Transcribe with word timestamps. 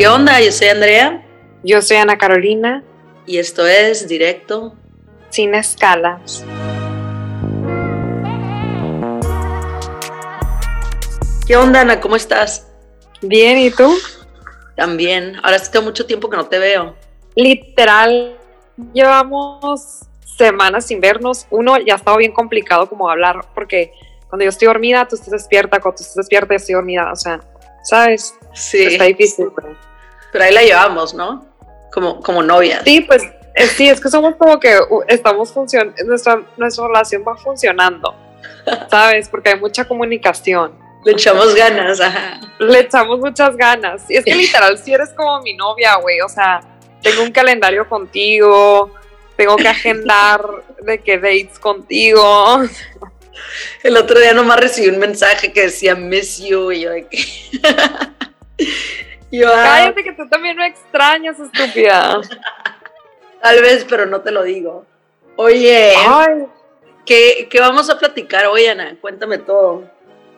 ¿Qué 0.00 0.08
onda? 0.08 0.40
Yo 0.40 0.50
soy 0.50 0.68
Andrea. 0.68 1.22
Yo 1.62 1.82
soy 1.82 1.98
Ana 1.98 2.16
Carolina. 2.16 2.82
Y 3.26 3.36
esto 3.36 3.66
es 3.66 4.08
Directo. 4.08 4.74
Sin 5.28 5.54
escalas. 5.54 6.42
¿Qué 11.46 11.54
onda, 11.54 11.82
Ana? 11.82 12.00
¿Cómo 12.00 12.16
estás? 12.16 12.66
Bien, 13.20 13.58
¿y 13.58 13.70
tú? 13.70 13.94
También. 14.74 15.36
Ahora 15.42 15.58
sí 15.58 15.70
tengo 15.70 15.84
mucho 15.84 16.06
tiempo 16.06 16.30
que 16.30 16.38
no 16.38 16.46
te 16.46 16.58
veo. 16.58 16.96
Literal, 17.36 18.38
llevamos 18.94 20.06
semanas 20.24 20.86
sin 20.86 21.02
vernos. 21.02 21.46
Uno, 21.50 21.76
ya 21.76 21.92
ha 21.92 21.96
estado 21.96 22.16
bien 22.16 22.32
complicado 22.32 22.88
como 22.88 23.10
hablar, 23.10 23.44
porque 23.54 23.92
cuando 24.30 24.44
yo 24.44 24.48
estoy 24.48 24.64
dormida, 24.64 25.06
tú 25.06 25.16
estás 25.16 25.32
despierta, 25.32 25.78
cuando 25.78 25.96
tú 25.98 26.04
estás 26.04 26.16
despierta, 26.16 26.54
yo 26.54 26.56
estoy 26.56 26.74
dormida. 26.76 27.12
O 27.12 27.16
sea, 27.16 27.42
¿sabes? 27.82 28.34
Sí. 28.54 28.82
Está 28.82 29.04
difícil. 29.04 29.48
Pero 29.54 29.89
ahí 30.38 30.52
la 30.52 30.62
llevamos, 30.62 31.14
¿no? 31.14 31.46
Como, 31.92 32.20
como 32.20 32.42
novias. 32.42 32.82
Sí, 32.84 33.00
pues 33.00 33.22
eh, 33.54 33.66
sí, 33.66 33.88
es 33.88 34.00
que 34.00 34.08
somos 34.08 34.36
como 34.36 34.60
que 34.60 34.78
estamos 35.08 35.52
funcionando, 35.52 35.94
nuestra, 36.04 36.42
nuestra 36.56 36.86
relación 36.86 37.24
va 37.26 37.36
funcionando, 37.36 38.14
¿sabes? 38.90 39.28
Porque 39.28 39.50
hay 39.50 39.60
mucha 39.60 39.86
comunicación. 39.86 40.78
Le 41.04 41.12
echamos 41.12 41.54
ganas, 41.54 42.00
ajá. 42.00 42.40
Le 42.58 42.80
echamos 42.80 43.18
muchas 43.18 43.56
ganas. 43.56 44.08
Y 44.08 44.16
es 44.16 44.24
que 44.24 44.34
literal, 44.36 44.78
si 44.78 44.92
eres 44.92 45.10
como 45.10 45.40
mi 45.40 45.54
novia, 45.54 45.96
güey, 45.96 46.20
o 46.20 46.28
sea, 46.28 46.60
tengo 47.02 47.22
un 47.22 47.32
calendario 47.32 47.88
contigo, 47.88 48.94
tengo 49.36 49.56
que 49.56 49.68
agendar 49.68 50.42
de 50.82 50.98
que 50.98 51.18
dates 51.18 51.58
contigo. 51.58 52.60
El 53.82 53.96
otro 53.96 54.20
día 54.20 54.34
nomás 54.34 54.60
recibí 54.60 54.88
un 54.88 54.98
mensaje 54.98 55.52
que 55.52 55.62
decía 55.62 55.94
miss 55.94 56.38
you 56.38 56.70
y 56.70 56.80
yo 56.80 56.90
de 56.90 57.06
que... 57.06 57.18
yo, 59.30 59.48
ah, 59.48 59.62
Cállate 59.64 60.04
que 60.04 60.12
tú 60.12 60.28
también 60.28 60.56
me 60.56 60.66
extrañas, 60.66 61.38
estúpida. 61.38 62.20
Tal 63.42 63.60
vez, 63.62 63.86
pero 63.88 64.06
no 64.06 64.20
te 64.20 64.30
lo 64.30 64.42
digo. 64.42 64.86
Oye, 65.36 65.94
¿qué, 67.06 67.48
¿qué 67.50 67.60
vamos 67.60 67.88
a 67.88 67.98
platicar 67.98 68.46
hoy, 68.46 68.66
Ana? 68.66 68.96
Cuéntame 69.00 69.38
todo. 69.38 69.90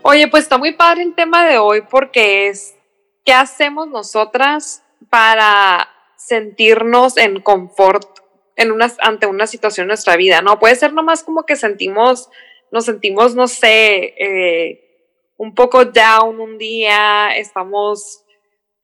Oye, 0.03 0.29
pues 0.29 0.45
está 0.45 0.59
muy 0.59 0.73
padre 0.73 1.03
el 1.03 1.15
tema 1.15 1.45
de 1.47 1.59
hoy 1.59 1.83
porque 1.83 2.49
es 2.49 2.77
qué 3.25 3.33
hacemos 3.33 3.89
nosotras 3.89 4.83
para 5.11 5.89
sentirnos 6.17 7.17
en 7.17 7.41
confort 7.41 8.21
en 8.57 8.71
una, 8.71 8.93
ante 9.01 9.27
una 9.27 9.47
situación 9.47 9.85
en 9.85 9.89
nuestra 9.89 10.17
vida, 10.17 10.43
¿no? 10.43 10.59
Puede 10.59 10.77
ser 10.77 10.93
nomás 10.93 11.23
como 11.23 11.45
que 11.45 11.57
sentimos, 11.57 12.29
nos 12.71 12.85
sentimos, 12.85 13.35
no 13.35 13.49
sé, 13.49 14.15
eh, 14.19 15.09
un 15.37 15.55
poco 15.55 15.85
down 15.85 16.41
un 16.41 16.59
día, 16.59 17.35
estamos 17.37 18.25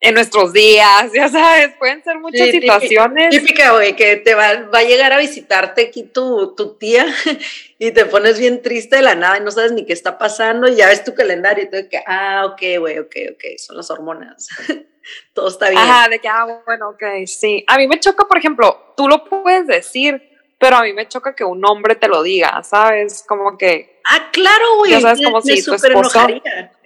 en 0.01 0.15
nuestros 0.15 0.53
días, 0.53 1.13
ya 1.13 1.29
sabes, 1.29 1.75
pueden 1.77 2.03
ser 2.05 2.19
muchas 2.19 2.49
situaciones. 2.51 3.31
Típica, 3.31 3.73
güey, 3.73 3.97
que 3.97 4.17
te 4.17 4.35
va, 4.35 4.69
va, 4.73 4.79
a 4.79 4.85
llegar 4.85 5.13
a 5.13 5.19
visitarte 5.19 5.89
aquí 5.89 6.05
tu, 6.05 6.55
tu, 6.55 6.77
tía 6.77 7.05
y 7.79 7.91
te 7.91 8.05
pones 8.05 8.39
bien 8.39 8.63
triste 8.63 8.97
de 8.97 9.03
la 9.03 9.17
nada 9.17 9.39
y 9.39 9.41
no 9.41 9.51
sabes 9.51 9.73
ni 9.73 9.85
qué 9.85 9.93
está 9.93 10.17
pasando 10.17 10.69
y 10.69 10.77
ya 10.77 10.87
ves 10.87 11.03
tu 11.03 11.15
calendario 11.15 11.65
y 11.65 11.71
tú 11.71 11.89
que, 11.91 12.01
ah, 12.07 12.47
ok, 12.47 12.79
güey, 12.79 12.99
ok, 13.01 13.17
ok, 13.33 13.45
son 13.59 13.77
las 13.77 13.91
hormonas. 13.91 14.49
Todo 15.33 15.49
está 15.49 15.71
bien. 15.71 15.83
Ajá, 15.83 16.09
de 16.09 16.21
que, 16.21 16.29
ah, 16.29 16.63
bueno, 16.65 16.91
ok, 16.91 17.03
sí. 17.27 17.65
A 17.67 17.77
mí 17.77 17.89
me 17.89 17.99
choca, 17.99 18.29
por 18.29 18.39
ejemplo, 18.39 18.93
tú 18.97 19.09
lo 19.09 19.25
puedes 19.25 19.67
decir, 19.67 20.23
pero 20.59 20.77
a 20.77 20.83
mí 20.83 20.93
me 20.93 21.09
choca 21.09 21.35
que 21.35 21.45
un 21.45 21.65
hombre 21.65 21.97
te 21.97 22.07
lo 22.07 22.23
diga, 22.23 22.63
¿sabes? 22.63 23.25
Como 23.27 23.57
que... 23.57 24.01
Ah, 24.05 24.29
claro, 24.31 24.77
güey. 24.77 24.93
Ya 24.93 25.01
sabes, 25.01 25.25
como 25.25 25.41
si 25.41 25.65
tu 25.65 25.75
esposo... 25.75 26.27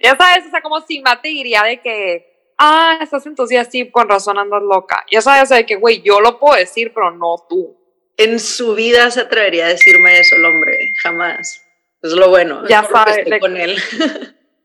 Ya 0.01 0.15
sabes, 0.15 0.47
o 0.47 0.49
sea, 0.49 0.61
como 0.61 0.79
si 0.81 1.01
Mate 1.01 1.27
diría 1.27 1.63
de 1.63 1.81
que 1.81 2.32
ah, 2.57 2.99
estás 3.01 3.25
en 3.25 3.35
tus 3.35 3.49
días, 3.49 3.67
sí, 3.71 3.89
con 3.89 4.09
razón 4.09 4.37
andas 4.37 4.61
loca. 4.61 5.05
Ya 5.11 5.21
sabes, 5.21 5.43
o 5.43 5.45
sea, 5.47 5.65
que, 5.65 5.75
güey, 5.75 6.01
yo 6.01 6.21
lo 6.21 6.39
puedo 6.39 6.55
decir, 6.55 6.91
pero 6.93 7.11
no 7.11 7.35
tú. 7.49 7.77
En 8.17 8.39
su 8.39 8.75
vida 8.75 9.09
se 9.11 9.21
atrevería 9.21 9.65
a 9.65 9.69
decirme 9.69 10.19
eso 10.19 10.35
el 10.35 10.45
hombre, 10.45 10.91
jamás. 11.01 11.65
Es 12.01 12.11
lo 12.11 12.29
bueno. 12.29 12.67
Ya 12.67 12.83
sabes. 12.83 13.25
con 13.39 13.57
él. 13.57 13.77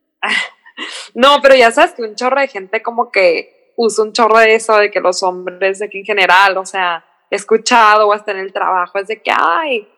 no, 1.14 1.40
pero 1.40 1.54
ya 1.54 1.70
sabes 1.70 1.92
que 1.92 2.02
un 2.02 2.14
chorro 2.14 2.40
de 2.40 2.48
gente 2.48 2.82
como 2.82 3.10
que 3.10 3.72
usa 3.76 4.04
un 4.04 4.12
chorro 4.12 4.38
de 4.38 4.54
eso, 4.54 4.76
de 4.76 4.90
que 4.90 5.00
los 5.00 5.22
hombres, 5.22 5.78
de 5.78 5.88
que 5.88 6.00
en 6.00 6.04
general, 6.04 6.58
o 6.58 6.66
sea, 6.66 7.04
he 7.30 7.36
escuchado 7.36 8.08
o 8.08 8.12
hasta 8.12 8.32
en 8.32 8.38
el 8.38 8.52
trabajo, 8.52 8.98
es 8.98 9.06
de 9.06 9.22
que, 9.22 9.30
ay, 9.34 9.88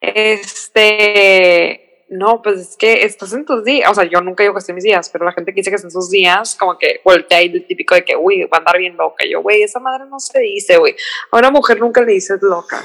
este, 0.00 1.93
no, 2.08 2.42
pues 2.42 2.60
es 2.60 2.76
que 2.76 3.04
estás 3.04 3.32
en 3.32 3.44
tus 3.44 3.64
días, 3.64 3.90
o 3.90 3.94
sea, 3.94 4.04
yo 4.04 4.20
nunca 4.20 4.42
digo 4.42 4.54
que 4.54 4.58
estoy 4.58 4.72
en 4.72 4.76
mis 4.76 4.84
días, 4.84 5.08
pero 5.10 5.24
la 5.24 5.32
gente 5.32 5.52
que 5.52 5.60
dice 5.60 5.70
que 5.70 5.76
está 5.76 5.86
en 5.86 5.92
sus 5.92 6.10
días, 6.10 6.54
como 6.54 6.78
que 6.78 7.00
voltea 7.04 7.42
y 7.42 7.46
el 7.46 7.66
típico 7.66 7.94
de 7.94 8.04
que, 8.04 8.16
uy, 8.16 8.44
va 8.44 8.58
a 8.58 8.60
andar 8.60 8.78
bien 8.78 8.96
loca. 8.96 9.24
Yo, 9.28 9.42
güey, 9.42 9.62
esa 9.62 9.80
madre 9.80 10.04
no 10.08 10.20
se 10.20 10.38
dice, 10.40 10.76
güey. 10.76 10.94
A 11.30 11.38
una 11.38 11.50
mujer 11.50 11.80
nunca 11.80 12.02
le 12.02 12.12
dices 12.12 12.38
loca. 12.42 12.84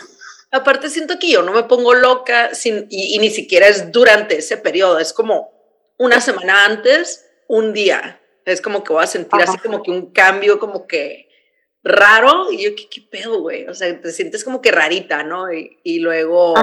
Aparte 0.52 0.90
siento 0.90 1.20
que 1.20 1.30
yo 1.30 1.44
no 1.44 1.52
me 1.52 1.64
pongo 1.64 1.94
loca 1.94 2.56
sin, 2.56 2.88
y, 2.90 3.20
ni 3.20 3.30
siquiera 3.30 3.68
es 3.68 3.92
durante 3.92 4.38
ese 4.38 4.58
periodo, 4.58 5.00
es 5.00 5.14
como 5.14 5.52
una 5.98 6.22
semana 6.22 6.66
antes, 6.66 7.26
un 7.48 7.74
día. 7.74 8.22
Es 8.46 8.62
como 8.62 8.84
que 8.84 8.94
voy 8.94 9.04
a 9.04 9.08
sentir 9.08 9.42
así 9.42 9.58
como 9.60 9.84
que 9.84 9.92
un 9.92 10.12
cambio 10.12 10.60
como 10.60 10.88
que 10.88 11.28
raro 11.84 12.52
y 12.52 12.64
yo, 12.64 12.76
¿qué, 12.76 12.90
qué 12.90 13.02
pedo, 13.02 13.42
güey? 13.42 13.68
O 13.68 13.76
sea, 13.76 14.02
te 14.02 14.12
sientes 14.12 14.44
como 14.44 14.62
que 14.62 14.72
rarita, 14.72 15.24
¿no? 15.24 15.54
Y, 15.54 15.80
y 15.84 16.00
luego, 16.00 16.56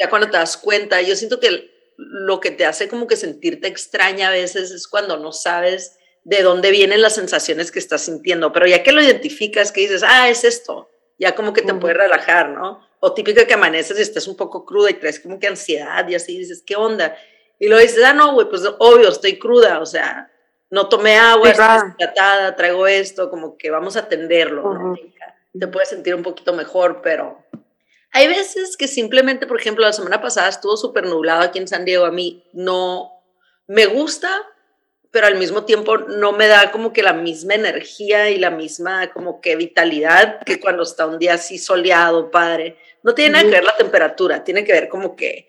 ya 0.00 0.10
cuando 0.10 0.28
te 0.28 0.36
das 0.36 0.56
cuenta, 0.56 1.00
yo 1.00 1.14
siento 1.14 1.38
que 1.38 1.69
lo 2.00 2.40
que 2.40 2.50
te 2.50 2.64
hace 2.64 2.88
como 2.88 3.06
que 3.06 3.16
sentirte 3.16 3.68
extraña 3.68 4.28
a 4.28 4.32
veces 4.32 4.70
es 4.70 4.88
cuando 4.88 5.18
no 5.18 5.32
sabes 5.32 5.98
de 6.24 6.42
dónde 6.42 6.70
vienen 6.70 7.02
las 7.02 7.14
sensaciones 7.14 7.70
que 7.70 7.78
estás 7.78 8.02
sintiendo, 8.02 8.52
pero 8.52 8.66
ya 8.66 8.82
que 8.82 8.92
lo 8.92 9.02
identificas, 9.02 9.72
que 9.72 9.82
dices, 9.82 10.02
ah, 10.06 10.28
es 10.28 10.44
esto, 10.44 10.90
ya 11.18 11.34
como 11.34 11.52
que 11.52 11.62
te 11.62 11.74
puede 11.74 11.94
relajar, 11.94 12.50
¿no? 12.50 12.86
O 13.00 13.12
típico 13.12 13.46
que 13.46 13.54
amaneces 13.54 13.98
y 13.98 14.02
estás 14.02 14.26
un 14.26 14.36
poco 14.36 14.64
cruda 14.64 14.90
y 14.90 14.94
traes 14.94 15.20
como 15.20 15.38
que 15.38 15.46
ansiedad 15.46 16.06
y 16.08 16.14
así 16.14 16.38
dices, 16.38 16.62
¿qué 16.66 16.76
onda? 16.76 17.16
Y 17.58 17.68
lo 17.68 17.78
dices, 17.78 18.02
ah, 18.04 18.12
no, 18.12 18.32
güey, 18.34 18.48
pues 18.48 18.62
obvio, 18.78 19.08
estoy 19.08 19.38
cruda, 19.38 19.80
o 19.80 19.86
sea, 19.86 20.30
no 20.70 20.88
tomé 20.88 21.16
agua, 21.16 21.50
estoy 21.50 21.96
tratada, 21.98 22.56
traigo 22.56 22.86
esto, 22.86 23.28
como 23.28 23.56
que 23.56 23.70
vamos 23.70 23.96
a 23.96 24.00
atenderlo, 24.00 24.74
¿no? 24.74 24.94
Te 25.58 25.66
puedes 25.66 25.88
sentir 25.88 26.14
un 26.14 26.22
poquito 26.22 26.52
mejor, 26.52 27.00
pero 27.02 27.44
hay 28.12 28.28
veces 28.28 28.76
que 28.76 28.88
simplemente, 28.88 29.46
por 29.46 29.60
ejemplo, 29.60 29.84
la 29.84 29.92
semana 29.92 30.20
pasada 30.20 30.48
estuvo 30.48 30.76
súper 30.76 31.06
nublado 31.06 31.42
aquí 31.42 31.58
en 31.58 31.68
San 31.68 31.84
Diego. 31.84 32.04
A 32.04 32.10
mí 32.10 32.44
no 32.52 33.12
me 33.68 33.86
gusta, 33.86 34.30
pero 35.10 35.26
al 35.26 35.36
mismo 35.36 35.64
tiempo 35.64 35.96
no 35.96 36.32
me 36.32 36.48
da 36.48 36.72
como 36.72 36.92
que 36.92 37.02
la 37.02 37.12
misma 37.12 37.54
energía 37.54 38.30
y 38.30 38.38
la 38.38 38.50
misma 38.50 39.12
como 39.12 39.40
que 39.40 39.56
vitalidad 39.56 40.40
que 40.44 40.58
cuando 40.58 40.82
está 40.82 41.06
un 41.06 41.18
día 41.18 41.34
así 41.34 41.58
soleado, 41.58 42.30
padre. 42.30 42.76
No 43.02 43.14
tiene 43.14 43.32
nada 43.32 43.44
que 43.44 43.50
ver 43.50 43.64
la 43.64 43.76
temperatura, 43.76 44.44
tiene 44.44 44.64
que 44.64 44.72
ver 44.72 44.88
como 44.88 45.14
que 45.14 45.48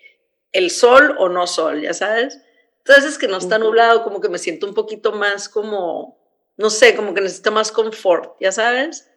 el 0.52 0.70
sol 0.70 1.16
o 1.18 1.30
no 1.30 1.48
sol, 1.48 1.82
ya 1.82 1.94
sabes. 1.94 2.42
Entonces 2.80 3.06
es 3.06 3.18
que 3.18 3.28
no 3.28 3.38
está 3.38 3.58
nublado, 3.58 4.04
como 4.04 4.22
que 4.22 4.30
me 4.30 4.38
siento 4.38 4.68
un 4.68 4.74
poquito 4.74 5.12
más 5.12 5.50
como, 5.50 6.18
no 6.58 6.70
sé, 6.70 6.96
como 6.96 7.14
que 7.14 7.22
necesito 7.22 7.52
más 7.52 7.72
confort, 7.72 8.36
ya 8.40 8.52
sabes. 8.52 9.10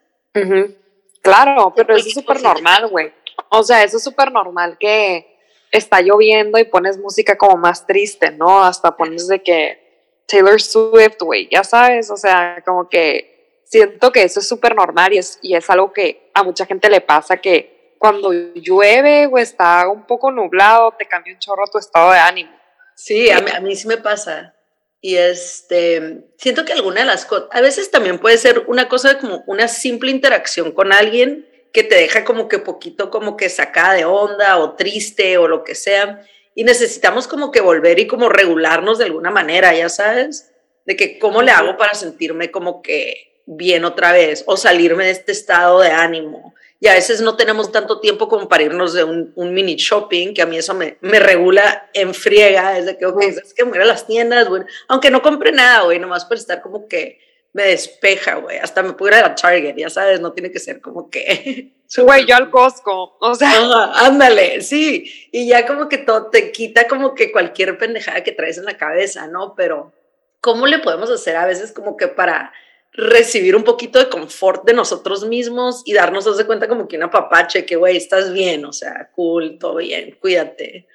Claro, 1.22 1.72
pero 1.74 1.96
es 1.96 2.12
súper 2.12 2.42
normal, 2.42 2.88
güey. 2.88 3.12
O 3.50 3.62
sea, 3.62 3.82
eso 3.84 3.96
es 3.98 4.04
súper 4.04 4.32
normal 4.32 4.76
que 4.78 5.38
está 5.70 6.00
lloviendo 6.00 6.58
y 6.58 6.64
pones 6.64 6.98
música 6.98 7.36
como 7.36 7.56
más 7.56 7.86
triste, 7.86 8.30
¿no? 8.30 8.62
Hasta 8.62 8.96
pones 8.96 9.26
de 9.26 9.42
que 9.42 9.84
Taylor 10.26 10.60
Swift, 10.60 11.20
güey, 11.20 11.48
ya 11.50 11.64
sabes, 11.64 12.10
o 12.10 12.16
sea, 12.16 12.62
como 12.64 12.88
que 12.88 13.62
siento 13.64 14.12
que 14.12 14.22
eso 14.22 14.40
es 14.40 14.48
súper 14.48 14.74
normal 14.74 15.12
y 15.12 15.18
es, 15.18 15.38
y 15.42 15.54
es 15.54 15.68
algo 15.68 15.92
que 15.92 16.30
a 16.34 16.42
mucha 16.42 16.66
gente 16.66 16.88
le 16.88 17.00
pasa 17.00 17.36
que 17.38 17.96
cuando 17.98 18.32
llueve 18.32 19.26
o 19.26 19.38
está 19.38 19.88
un 19.88 20.06
poco 20.06 20.30
nublado, 20.30 20.92
te 20.98 21.06
cambia 21.06 21.32
un 21.32 21.40
chorro 21.40 21.64
tu 21.66 21.78
estado 21.78 22.12
de 22.12 22.18
ánimo. 22.18 22.50
Sí, 22.94 23.30
a 23.30 23.40
mí, 23.40 23.50
a 23.50 23.60
mí 23.60 23.74
sí 23.74 23.88
me 23.88 23.96
pasa. 23.96 24.54
Y 25.00 25.16
este, 25.16 26.30
siento 26.38 26.64
que 26.64 26.72
alguna 26.72 27.00
de 27.00 27.06
las 27.06 27.24
cosas, 27.26 27.48
a 27.50 27.60
veces 27.60 27.90
también 27.90 28.18
puede 28.18 28.38
ser 28.38 28.64
una 28.68 28.88
cosa 28.88 29.18
como 29.18 29.42
una 29.46 29.68
simple 29.68 30.10
interacción 30.10 30.72
con 30.72 30.92
alguien 30.92 31.46
que 31.74 31.82
te 31.82 31.96
deja 31.96 32.24
como 32.24 32.48
que 32.48 32.60
poquito 32.60 33.10
como 33.10 33.36
que 33.36 33.48
sacada 33.48 33.94
de 33.94 34.04
onda 34.04 34.58
o 34.58 34.76
triste 34.76 35.36
o 35.38 35.48
lo 35.48 35.64
que 35.64 35.74
sea. 35.74 36.24
Y 36.54 36.62
necesitamos 36.62 37.26
como 37.26 37.50
que 37.50 37.60
volver 37.60 37.98
y 37.98 38.06
como 38.06 38.28
regularnos 38.28 38.98
de 38.98 39.06
alguna 39.06 39.32
manera, 39.32 39.74
ya 39.74 39.88
sabes, 39.88 40.52
de 40.86 40.94
que 40.94 41.18
cómo 41.18 41.42
le 41.42 41.50
hago 41.50 41.76
para 41.76 41.94
sentirme 41.94 42.52
como 42.52 42.80
que 42.80 43.42
bien 43.46 43.84
otra 43.84 44.12
vez 44.12 44.44
o 44.46 44.56
salirme 44.56 45.06
de 45.06 45.10
este 45.10 45.32
estado 45.32 45.80
de 45.80 45.90
ánimo. 45.90 46.54
Y 46.78 46.86
a 46.86 46.94
veces 46.94 47.20
no 47.20 47.36
tenemos 47.36 47.72
tanto 47.72 47.98
tiempo 47.98 48.28
como 48.28 48.48
para 48.48 48.62
irnos 48.62 48.92
de 48.92 49.02
un, 49.02 49.32
mini 49.36 49.74
shopping, 49.74 50.32
que 50.32 50.42
a 50.42 50.46
mí 50.46 50.56
eso 50.56 50.74
me, 50.74 50.98
me 51.00 51.18
regula 51.18 51.90
en 51.92 52.14
friega, 52.14 52.78
es 52.78 52.86
de 52.86 52.96
que, 52.96 53.06
ok, 53.06 53.20
es 53.22 53.52
que 53.52 53.64
voy 53.64 53.78
a 53.78 53.84
las 53.84 54.06
tiendas, 54.06 54.48
bueno, 54.48 54.66
aunque 54.86 55.10
no 55.10 55.22
compre 55.22 55.50
nada, 55.50 55.82
güey, 55.82 55.98
nomás 55.98 56.24
por 56.24 56.36
estar 56.36 56.62
como 56.62 56.86
que 56.86 57.18
me 57.54 57.68
despeja, 57.68 58.34
güey. 58.34 58.58
Hasta 58.58 58.82
me 58.82 58.92
pudiera 58.92 59.20
ir 59.20 59.24
a 59.24 59.34
Target, 59.34 59.76
ya 59.76 59.88
sabes, 59.88 60.20
no 60.20 60.32
tiene 60.32 60.50
que 60.50 60.58
ser 60.58 60.82
como 60.82 61.08
que. 61.08 61.72
Güey, 61.96 62.26
yo 62.26 62.34
al 62.34 62.50
Costco, 62.50 63.16
o 63.20 63.34
sea. 63.36 63.52
ándale, 63.94 64.62
sí. 64.62 65.28
Y 65.30 65.46
ya 65.46 65.64
como 65.64 65.88
que 65.88 65.98
todo 65.98 66.28
te 66.28 66.50
quita 66.50 66.88
como 66.88 67.14
que 67.14 67.30
cualquier 67.30 67.78
pendejada 67.78 68.24
que 68.24 68.32
traes 68.32 68.58
en 68.58 68.64
la 68.64 68.76
cabeza, 68.76 69.28
¿no? 69.28 69.54
Pero, 69.54 69.92
¿cómo 70.40 70.66
le 70.66 70.80
podemos 70.80 71.08
hacer 71.08 71.36
a 71.36 71.46
veces 71.46 71.70
como 71.70 71.96
que 71.96 72.08
para 72.08 72.52
recibir 72.94 73.54
un 73.54 73.62
poquito 73.62 74.00
de 74.00 74.08
confort 74.08 74.64
de 74.64 74.72
nosotros 74.72 75.24
mismos 75.24 75.82
y 75.84 75.92
darnos 75.92 76.36
de 76.36 76.46
cuenta 76.46 76.66
como 76.66 76.88
que 76.88 76.96
una 76.96 77.12
papache, 77.12 77.64
que 77.64 77.76
güey, 77.76 77.96
estás 77.96 78.32
bien, 78.32 78.64
o 78.64 78.72
sea, 78.72 79.10
cool, 79.14 79.56
todo 79.60 79.76
bien, 79.76 80.18
cuídate. 80.20 80.88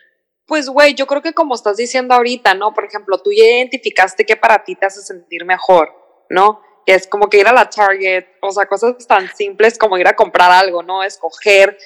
Pues 0.46 0.68
güey, 0.68 0.96
yo 0.96 1.08
creo 1.08 1.22
que 1.22 1.34
como 1.34 1.56
estás 1.56 1.78
diciendo 1.78 2.14
ahorita, 2.14 2.56
¿no? 2.56 2.74
Por 2.74 2.84
ejemplo, 2.84 3.20
tú 3.20 3.32
ya 3.32 3.44
identificaste 3.44 4.26
que 4.26 4.36
para 4.36 4.66
ti 4.66 4.76
te 4.76 4.86
hace 4.86 5.02
sentir 5.02 5.46
mejor, 5.46 5.99
¿no? 6.30 6.62
Que 6.86 6.94
es 6.94 7.08
como 7.08 7.30
que 7.30 7.40
ir 7.40 7.48
a 7.48 7.54
la 7.54 7.70
Target, 7.70 8.26
o 8.42 8.52
sea, 8.52 8.66
cosas 8.66 8.96
tan 9.08 9.28
simples 9.36 9.78
como 9.78 9.98
ir 9.98 10.08
a 10.08 10.16
comprar 10.16 10.52
algo, 10.52 10.84
¿no? 10.84 11.04
Escoger. 11.04 11.78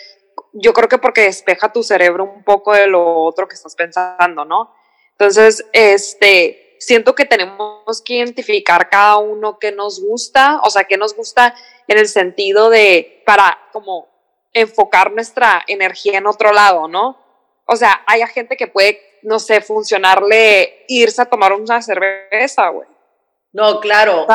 Yo 0.54 0.74
creo 0.74 0.88
que 0.88 0.98
porque 0.98 1.22
despeja 1.22 1.72
tu 1.72 1.84
cerebro 1.84 2.24
un 2.24 2.44
poco 2.44 2.74
de 2.74 2.88
lo 2.88 3.16
otro 3.24 3.48
que 3.48 3.56
estás 3.56 3.76
pensando, 3.76 4.46
¿no? 4.46 4.74
Entonces, 5.12 5.66
este, 5.74 6.76
siento 6.80 7.16
que 7.16 7.26
tenemos 7.26 8.02
que 8.04 8.16
identificar 8.16 8.90
cada 8.90 9.18
uno 9.18 9.58
que 9.58 9.72
nos 9.72 10.02
gusta, 10.02 10.60
o 10.64 10.70
sea, 10.70 10.84
que 10.84 10.98
nos 10.98 11.16
gusta 11.16 11.56
en 11.88 11.98
el 11.98 12.08
sentido 12.08 12.70
de 12.70 13.24
para 13.26 13.58
como 13.72 14.08
enfocar 14.54 15.12
nuestra 15.12 15.64
energía 15.68 16.18
en 16.18 16.28
otro 16.28 16.52
lado, 16.52 16.88
¿no? 16.88 17.18
O 17.66 17.76
sea, 17.76 18.04
hay 18.06 18.26
gente 18.28 18.58
que 18.58 18.68
puede, 18.68 19.00
no 19.24 19.40
sé, 19.40 19.62
funcionarle 19.62 20.86
irse 20.88 21.22
a 21.22 21.26
tomar 21.26 21.54
una 21.54 21.82
cerveza, 21.82 22.68
güey. 22.70 22.88
No, 23.54 23.80
claro. 23.80 24.28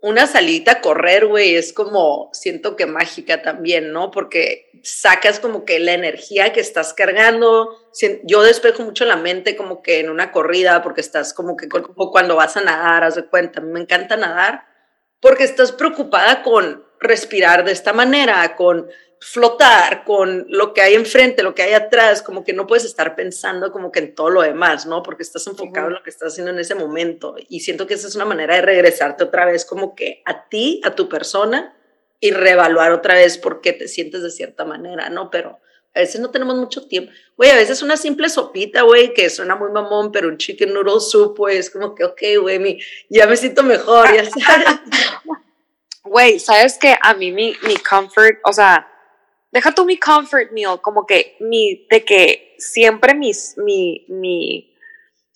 Una 0.00 0.26
salita 0.26 0.72
a 0.72 0.80
correr, 0.82 1.26
güey, 1.26 1.54
es 1.54 1.72
como, 1.72 2.28
siento 2.34 2.76
que 2.76 2.84
mágica 2.84 3.40
también, 3.40 3.90
¿no? 3.92 4.10
Porque 4.10 4.70
sacas 4.82 5.40
como 5.40 5.64
que 5.64 5.78
la 5.78 5.94
energía 5.94 6.52
que 6.52 6.60
estás 6.60 6.92
cargando. 6.92 7.78
Yo 8.24 8.42
despejo 8.42 8.82
mucho 8.82 9.06
la 9.06 9.16
mente 9.16 9.56
como 9.56 9.82
que 9.82 10.00
en 10.00 10.10
una 10.10 10.30
corrida, 10.30 10.82
porque 10.82 11.00
estás 11.00 11.32
como 11.32 11.56
que 11.56 11.68
cuando 11.68 12.36
vas 12.36 12.56
a 12.58 12.60
nadar, 12.60 13.04
haz 13.04 13.14
de 13.14 13.26
cuenta, 13.26 13.62
me 13.62 13.80
encanta 13.80 14.16
nadar, 14.16 14.66
porque 15.24 15.44
estás 15.44 15.72
preocupada 15.72 16.42
con 16.42 16.84
respirar 17.00 17.64
de 17.64 17.72
esta 17.72 17.94
manera, 17.94 18.54
con 18.56 18.90
flotar 19.20 20.04
con 20.04 20.44
lo 20.50 20.74
que 20.74 20.82
hay 20.82 20.92
enfrente, 20.92 21.42
lo 21.42 21.54
que 21.54 21.62
hay 21.62 21.72
atrás, 21.72 22.20
como 22.20 22.44
que 22.44 22.52
no 22.52 22.66
puedes 22.66 22.84
estar 22.84 23.16
pensando 23.16 23.72
como 23.72 23.90
que 23.90 24.00
en 24.00 24.14
todo 24.14 24.28
lo 24.28 24.42
demás, 24.42 24.84
¿no? 24.84 25.02
Porque 25.02 25.22
estás 25.22 25.46
enfocado 25.46 25.86
en 25.86 25.94
lo 25.94 26.02
que 26.02 26.10
estás 26.10 26.34
haciendo 26.34 26.52
en 26.52 26.58
ese 26.58 26.74
momento. 26.74 27.36
Y 27.48 27.60
siento 27.60 27.86
que 27.86 27.94
esa 27.94 28.06
es 28.06 28.16
una 28.16 28.26
manera 28.26 28.56
de 28.56 28.60
regresarte 28.60 29.24
otra 29.24 29.46
vez 29.46 29.64
como 29.64 29.94
que 29.94 30.20
a 30.26 30.46
ti, 30.50 30.82
a 30.84 30.94
tu 30.94 31.08
persona, 31.08 31.74
y 32.20 32.32
reevaluar 32.32 32.92
otra 32.92 33.14
vez 33.14 33.38
por 33.38 33.62
qué 33.62 33.72
te 33.72 33.88
sientes 33.88 34.22
de 34.22 34.30
cierta 34.30 34.66
manera, 34.66 35.08
¿no? 35.08 35.30
Pero 35.30 35.58
a 35.94 36.00
veces 36.00 36.20
no 36.20 36.30
tenemos 36.30 36.56
mucho 36.56 36.86
tiempo. 36.88 37.12
Güey, 37.36 37.50
a 37.50 37.56
veces 37.56 37.82
una 37.82 37.96
simple 37.96 38.28
sopita, 38.28 38.82
güey, 38.82 39.14
que 39.14 39.30
suena 39.30 39.54
muy 39.54 39.70
mamón, 39.70 40.10
pero 40.10 40.28
un 40.28 40.36
chicken 40.36 40.74
noodle 40.74 41.00
soup, 41.00 41.38
güey, 41.38 41.58
es 41.58 41.70
como 41.70 41.94
que, 41.94 42.04
ok, 42.04 42.20
güey, 42.40 42.80
ya 43.08 43.26
me 43.26 43.36
siento 43.36 43.62
mejor, 43.62 44.14
ya 44.14 44.24
sabes. 44.24 44.66
Güey, 46.06 46.38
¿sabes 46.38 46.76
que 46.76 46.94
A 47.00 47.14
mí 47.14 47.32
mi, 47.32 47.56
mi 47.62 47.76
comfort, 47.76 48.38
o 48.44 48.52
sea, 48.52 48.86
deja 49.50 49.72
tú 49.72 49.86
mi 49.86 49.98
comfort 49.98 50.52
meal, 50.52 50.78
como 50.82 51.06
que 51.06 51.34
mi, 51.40 51.86
de 51.88 52.04
que 52.04 52.54
siempre 52.58 53.14
mis, 53.14 53.56
mi, 53.56 54.04
mi, 54.08 54.76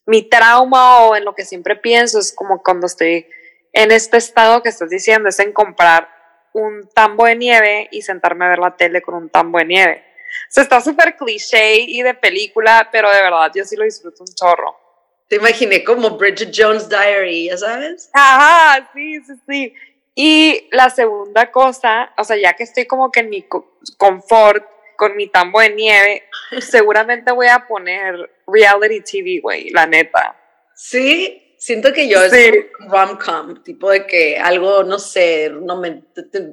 mi 0.04 0.22
trauma 0.28 1.04
o 1.04 1.16
en 1.16 1.24
lo 1.24 1.34
que 1.34 1.46
siempre 1.46 1.74
pienso 1.74 2.18
es 2.18 2.34
como 2.34 2.62
cuando 2.62 2.86
estoy 2.86 3.26
en 3.72 3.90
este 3.92 4.18
estado 4.18 4.62
que 4.62 4.68
estás 4.68 4.90
diciendo, 4.90 5.30
es 5.30 5.38
en 5.38 5.52
comprar 5.52 6.10
un 6.52 6.86
tambo 6.94 7.24
de 7.24 7.36
nieve 7.36 7.88
y 7.90 8.02
sentarme 8.02 8.44
a 8.44 8.50
ver 8.50 8.58
la 8.58 8.76
tele 8.76 9.00
con 9.00 9.14
un 9.14 9.30
tambo 9.30 9.58
de 9.58 9.64
nieve. 9.64 10.07
O 10.48 10.50
sea, 10.50 10.62
está 10.62 10.80
súper 10.80 11.16
cliché 11.16 11.76
y 11.80 12.02
de 12.02 12.14
película, 12.14 12.88
pero 12.90 13.10
de 13.10 13.22
verdad 13.22 13.50
yo 13.54 13.64
sí 13.64 13.76
lo 13.76 13.84
disfruto 13.84 14.24
un 14.24 14.34
chorro. 14.34 14.76
Te 15.28 15.36
imaginé 15.36 15.84
como 15.84 16.16
Bridget 16.16 16.52
Jones 16.56 16.88
Diary, 16.88 17.46
¿ya 17.48 17.56
sabes? 17.58 18.10
Ajá, 18.14 18.90
sí, 18.94 19.20
sí, 19.24 19.34
sí. 19.46 19.74
Y 20.14 20.68
la 20.72 20.90
segunda 20.90 21.50
cosa, 21.50 22.12
o 22.16 22.24
sea, 22.24 22.36
ya 22.36 22.54
que 22.54 22.64
estoy 22.64 22.86
como 22.86 23.12
que 23.12 23.20
en 23.20 23.30
mi 23.30 23.46
confort 23.96 24.64
con 24.96 25.14
mi 25.16 25.28
tambo 25.28 25.60
de 25.60 25.70
nieve, 25.70 26.24
seguramente 26.60 27.30
voy 27.30 27.46
a 27.46 27.66
poner 27.68 28.28
reality 28.46 29.00
TV, 29.00 29.40
güey, 29.40 29.70
la 29.70 29.86
neta. 29.86 30.36
Sí, 30.74 31.54
siento 31.56 31.92
que 31.92 32.08
yo 32.08 32.20
sí. 32.28 32.36
es 32.36 32.66
rom-com, 32.90 33.62
tipo 33.62 33.90
de 33.90 34.06
que 34.06 34.38
algo, 34.38 34.82
no 34.82 34.98
sé, 34.98 35.50
no 35.50 35.76
me, 35.76 36.02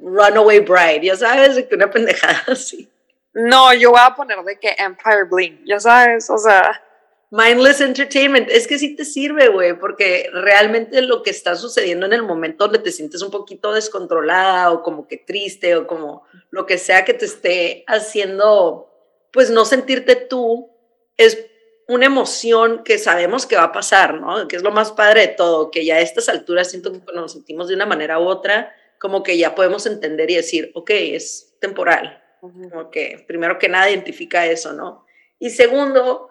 Runaway 0.02 0.60
Bride, 0.60 1.00
ya 1.02 1.16
sabes, 1.16 1.64
que 1.66 1.74
una 1.74 1.90
pendejada 1.90 2.44
así. 2.52 2.88
No, 3.38 3.74
yo 3.74 3.90
voy 3.90 4.00
a 4.02 4.14
poner 4.14 4.42
de 4.44 4.58
que 4.58 4.74
Empire 4.78 5.24
Bling, 5.30 5.62
ya 5.66 5.78
sabes, 5.78 6.30
o 6.30 6.38
sea. 6.38 6.82
Mindless 7.28 7.82
entertainment, 7.82 8.48
es 8.50 8.66
que 8.66 8.78
sí 8.78 8.96
te 8.96 9.04
sirve, 9.04 9.48
güey, 9.48 9.78
porque 9.78 10.30
realmente 10.32 11.02
lo 11.02 11.22
que 11.22 11.28
está 11.30 11.54
sucediendo 11.54 12.06
en 12.06 12.14
el 12.14 12.22
momento 12.22 12.64
donde 12.64 12.78
te 12.78 12.92
sientes 12.92 13.20
un 13.20 13.30
poquito 13.30 13.74
descontrolada 13.74 14.70
o 14.70 14.82
como 14.82 15.06
que 15.06 15.18
triste 15.18 15.76
o 15.76 15.86
como 15.86 16.22
lo 16.50 16.64
que 16.64 16.78
sea 16.78 17.04
que 17.04 17.12
te 17.12 17.26
esté 17.26 17.84
haciendo, 17.88 18.88
pues 19.32 19.50
no 19.50 19.66
sentirte 19.66 20.16
tú, 20.16 20.70
es 21.18 21.46
una 21.88 22.06
emoción 22.06 22.84
que 22.84 22.96
sabemos 22.96 23.44
que 23.44 23.56
va 23.56 23.64
a 23.64 23.72
pasar, 23.72 24.18
¿no? 24.18 24.48
Que 24.48 24.56
es 24.56 24.62
lo 24.62 24.70
más 24.70 24.92
padre 24.92 25.20
de 25.22 25.28
todo, 25.28 25.70
que 25.70 25.84
ya 25.84 25.96
a 25.96 26.00
estas 26.00 26.30
alturas 26.30 26.70
siento 26.70 26.90
que 26.90 27.00
nos 27.12 27.32
sentimos 27.32 27.68
de 27.68 27.74
una 27.74 27.84
manera 27.84 28.18
u 28.18 28.22
otra, 28.22 28.74
como 28.98 29.22
que 29.22 29.36
ya 29.36 29.54
podemos 29.54 29.84
entender 29.84 30.30
y 30.30 30.36
decir, 30.36 30.70
ok, 30.74 30.90
es 30.90 31.54
temporal, 31.60 32.22
como 32.40 32.90
que 32.90 33.24
primero 33.26 33.58
que 33.58 33.68
nada 33.68 33.90
identifica 33.90 34.46
eso, 34.46 34.72
¿no? 34.72 35.04
Y 35.38 35.50
segundo, 35.50 36.28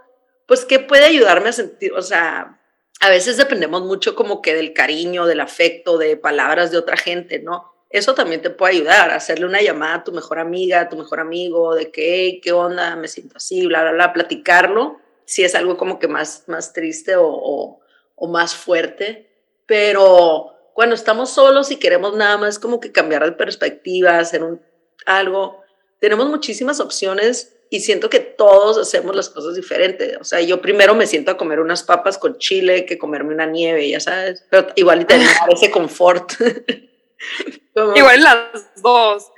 pues, 0.48 0.66
¿qué 0.66 0.80
puede 0.80 1.06
ayudarme 1.06 1.50
a 1.50 1.54
sentir? 1.54 1.94
O 1.94 2.02
sea, 2.02 2.60
a 3.00 3.10
veces 3.10 3.38
dependemos 3.38 3.84
mucho 3.84 4.16
como 4.16 4.42
que 4.42 4.56
del 4.56 4.74
cariño, 4.74 5.26
del 5.26 5.42
afecto, 5.42 5.98
de 5.98 6.18
palabras 6.18 6.72
de 6.72 6.78
otra 6.78 6.98
gente, 6.98 7.40
¿no? 7.40 7.72
Eso 7.90 8.16
también 8.16 8.42
te 8.42 8.50
puede 8.50 8.76
ayudar, 8.76 9.12
hacerle 9.12 9.46
una 9.46 9.62
llamada 9.62 9.96
a 9.96 10.04
tu 10.04 10.12
mejor 10.12 10.40
amiga, 10.40 10.82
a 10.82 10.90
tu 10.90 10.98
mejor 10.98 11.20
amigo, 11.20 11.76
de 11.76 11.92
que, 11.92 12.16
hey, 12.16 12.42
¿qué 12.44 12.52
onda? 12.52 12.96
Me 12.96 13.08
siento 13.08 13.38
así, 13.38 13.66
bla, 13.68 13.82
bla, 13.84 13.92
bla, 13.92 14.14
platicarlo, 14.14 15.00
si 15.26 15.44
es 15.44 15.56
algo 15.56 15.78
como 15.78 16.00
que 16.00 16.08
más, 16.08 16.44
más 16.48 16.74
triste 16.74 17.16
o, 17.16 17.28
o, 17.28 17.80
o 18.16 18.28
más 18.28 18.56
fuerte, 18.56 19.30
pero 19.66 20.52
cuando 20.74 20.96
estamos 20.96 21.30
solos 21.30 21.72
y 21.72 21.78
queremos 21.78 22.16
nada 22.16 22.38
más 22.38 22.60
como 22.60 22.80
que 22.80 22.92
cambiar 22.92 23.24
de 23.24 23.32
perspectiva, 23.32 24.18
hacer 24.18 24.44
un, 24.44 24.62
algo, 25.06 25.62
tenemos 26.06 26.30
muchísimas 26.30 26.80
opciones 26.80 27.56
y 27.72 27.80
siento 27.80 28.12
que 28.12 28.20
todos 28.20 28.78
hacemos 28.78 29.16
las 29.16 29.28
cosas 29.28 29.56
diferentes. 29.56 30.16
O 30.22 30.24
sea, 30.24 30.40
yo 30.40 30.62
primero 30.62 30.94
me 30.94 31.08
siento 31.08 31.32
a 31.32 31.38
comer 31.38 31.60
unas 31.60 31.82
papas 31.82 32.20
con 32.20 32.38
chile 32.38 32.86
que 32.86 33.00
comerme 33.00 33.34
una 33.34 33.48
nieve, 33.48 33.90
ya 33.90 34.00
sabes, 34.00 34.46
pero 34.52 34.68
igual 34.76 35.02
y 35.02 35.06
tener 35.06 35.28
ese 35.52 35.72
confort. 35.72 36.34
Igual 37.96 38.22
las 38.22 38.82
dos. 38.84 39.32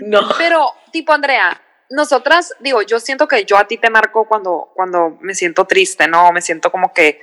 No. 0.00 0.20
Pero, 0.36 0.74
tipo, 0.92 1.14
Andrea, 1.14 1.58
nosotras, 1.88 2.52
digo, 2.60 2.82
yo 2.82 3.00
siento 3.00 3.26
que 3.26 3.46
yo 3.46 3.56
a 3.56 3.66
ti 3.66 3.78
te 3.78 3.88
marco 3.88 4.28
cuando, 4.28 4.72
cuando 4.74 5.16
me 5.22 5.34
siento 5.34 5.64
triste, 5.64 6.06
¿no? 6.06 6.32
Me 6.32 6.42
siento 6.42 6.70
como 6.70 6.92
que 6.92 7.22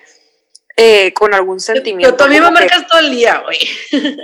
eh, 0.77 1.11
con 1.13 1.33
algún 1.33 1.59
sentimiento. 1.59 2.15
Pero 2.15 2.17
tú 2.17 2.23
también 2.23 2.43
me 2.43 2.51
marcas 2.51 2.87
todo 2.87 2.99
el 2.99 3.09
día, 3.09 3.43
güey. 3.43 3.59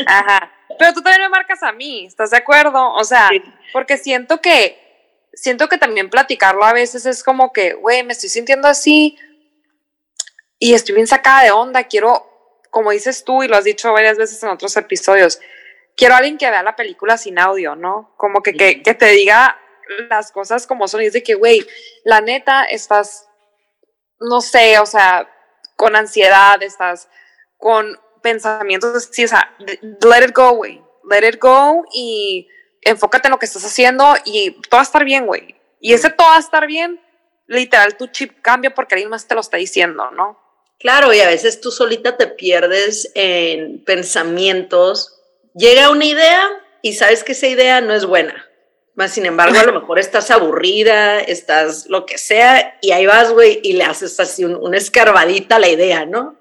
Ajá. 0.06 0.54
Pero 0.78 0.94
tú 0.94 1.02
también 1.02 1.24
me 1.24 1.30
marcas 1.30 1.64
a 1.64 1.72
mí, 1.72 2.06
¿estás 2.06 2.30
de 2.30 2.38
acuerdo? 2.38 2.94
O 2.94 3.04
sea, 3.04 3.30
porque 3.74 3.98
siento 3.98 4.40
que 4.40 4.80
siento 5.34 5.68
que 5.68 5.78
también 5.78 6.10
platicarlo 6.10 6.64
a 6.64 6.74
veces 6.74 7.06
es 7.06 7.24
como 7.24 7.52
que, 7.52 7.74
güey, 7.74 8.04
me 8.04 8.14
estoy 8.14 8.30
sintiendo 8.30 8.68
así 8.68 9.18
y 10.60 10.74
estoy 10.74 10.96
bien 10.96 11.08
sacada 11.08 11.44
de 11.44 11.52
onda, 11.52 11.86
quiero, 11.86 12.62
como 12.70 12.92
dices 12.92 13.24
tú 13.24 13.44
y 13.44 13.48
lo 13.48 13.58
has 13.58 13.64
dicho 13.64 13.92
varias 13.92 14.18
veces 14.18 14.42
en 14.44 14.50
otros 14.50 14.78
episodios, 14.78 15.40
quiero 15.98 16.14
a 16.14 16.18
alguien 16.18 16.38
que 16.38 16.50
vea 16.50 16.64
la 16.64 16.76
película 16.76 17.18
sin 17.18 17.40
audio, 17.40 17.76
¿no? 17.76 18.14
Como 18.18 18.42
que, 18.42 18.54
que, 18.54 18.84
que 18.84 18.94
te 18.94 19.08
diga 19.08 19.60
las 20.10 20.32
cosas 20.32 20.68
como 20.68 20.88
son 20.88 21.02
y 21.02 21.08
es 21.08 21.14
de 21.14 21.24
que, 21.24 21.34
güey, 21.34 21.66
la 22.04 22.22
neta, 22.22 22.64
estás, 22.66 23.28
no 24.20 24.40
sé, 24.40 24.80
o 24.80 24.86
sea, 24.86 25.30
con 25.84 25.98
ansiedad, 25.98 26.64
estás 26.64 27.10
con 27.58 28.00
pensamientos 28.22 29.10
sí, 29.12 29.26
o 29.26 29.28
sea, 29.28 29.54
let 29.60 30.24
it 30.24 30.34
go, 30.34 30.52
güey, 30.52 30.82
let 31.12 31.28
it 31.28 31.42
go 31.42 31.84
y 31.94 32.48
enfócate 32.84 33.28
en 33.28 33.32
lo 33.32 33.38
que 33.38 33.46
estás 33.46 33.66
haciendo 33.66 34.16
y 34.24 34.52
todo 34.52 34.78
va 34.78 34.80
a 34.80 34.84
estar 34.84 35.04
bien, 35.04 35.26
güey. 35.26 35.56
Y 35.82 35.92
ese 35.92 36.10
todo 36.10 36.30
va 36.30 36.38
a 36.38 36.40
estar 36.40 36.66
bien, 36.68 37.02
literal, 37.48 37.98
tu 37.98 38.08
chip 38.08 38.42
cambia 38.42 38.74
porque 38.74 38.96
alguien 38.96 39.10
más 39.10 39.28
te 39.28 39.36
lo 39.36 39.42
está 39.42 39.58
diciendo, 39.58 40.10
¿no? 40.12 40.40
Claro, 40.80 41.12
y 41.12 41.20
a 41.20 41.28
veces 41.28 41.60
tú 41.60 41.70
solita 41.70 42.16
te 42.16 42.28
pierdes 42.28 43.12
en 43.14 43.84
pensamientos. 43.84 45.20
Llega 45.54 45.90
una 45.90 46.06
idea 46.06 46.50
y 46.82 46.94
sabes 46.94 47.26
que 47.26 47.34
esa 47.34 47.48
idea 47.48 47.82
no 47.82 47.94
es 47.94 48.06
buena. 48.06 48.50
Más 48.96 49.12
sin 49.12 49.26
embargo, 49.26 49.58
a 49.58 49.64
lo 49.64 49.74
mejor 49.74 50.00
estás 50.00 50.30
aburrida, 50.30 51.20
estás 51.20 51.88
lo 51.88 52.06
que 52.06 52.18
sea, 52.18 52.78
y 52.82 52.92
ahí 52.92 53.06
vas, 53.06 53.32
güey, 53.32 53.60
y 53.64 53.74
le 53.74 53.84
haces 53.84 54.20
así 54.20 54.46
una 54.46 54.78
escarbadita 54.78 55.56
a 55.56 55.60
la 55.60 55.70
idea, 55.70 56.06
¿no? 56.06 56.36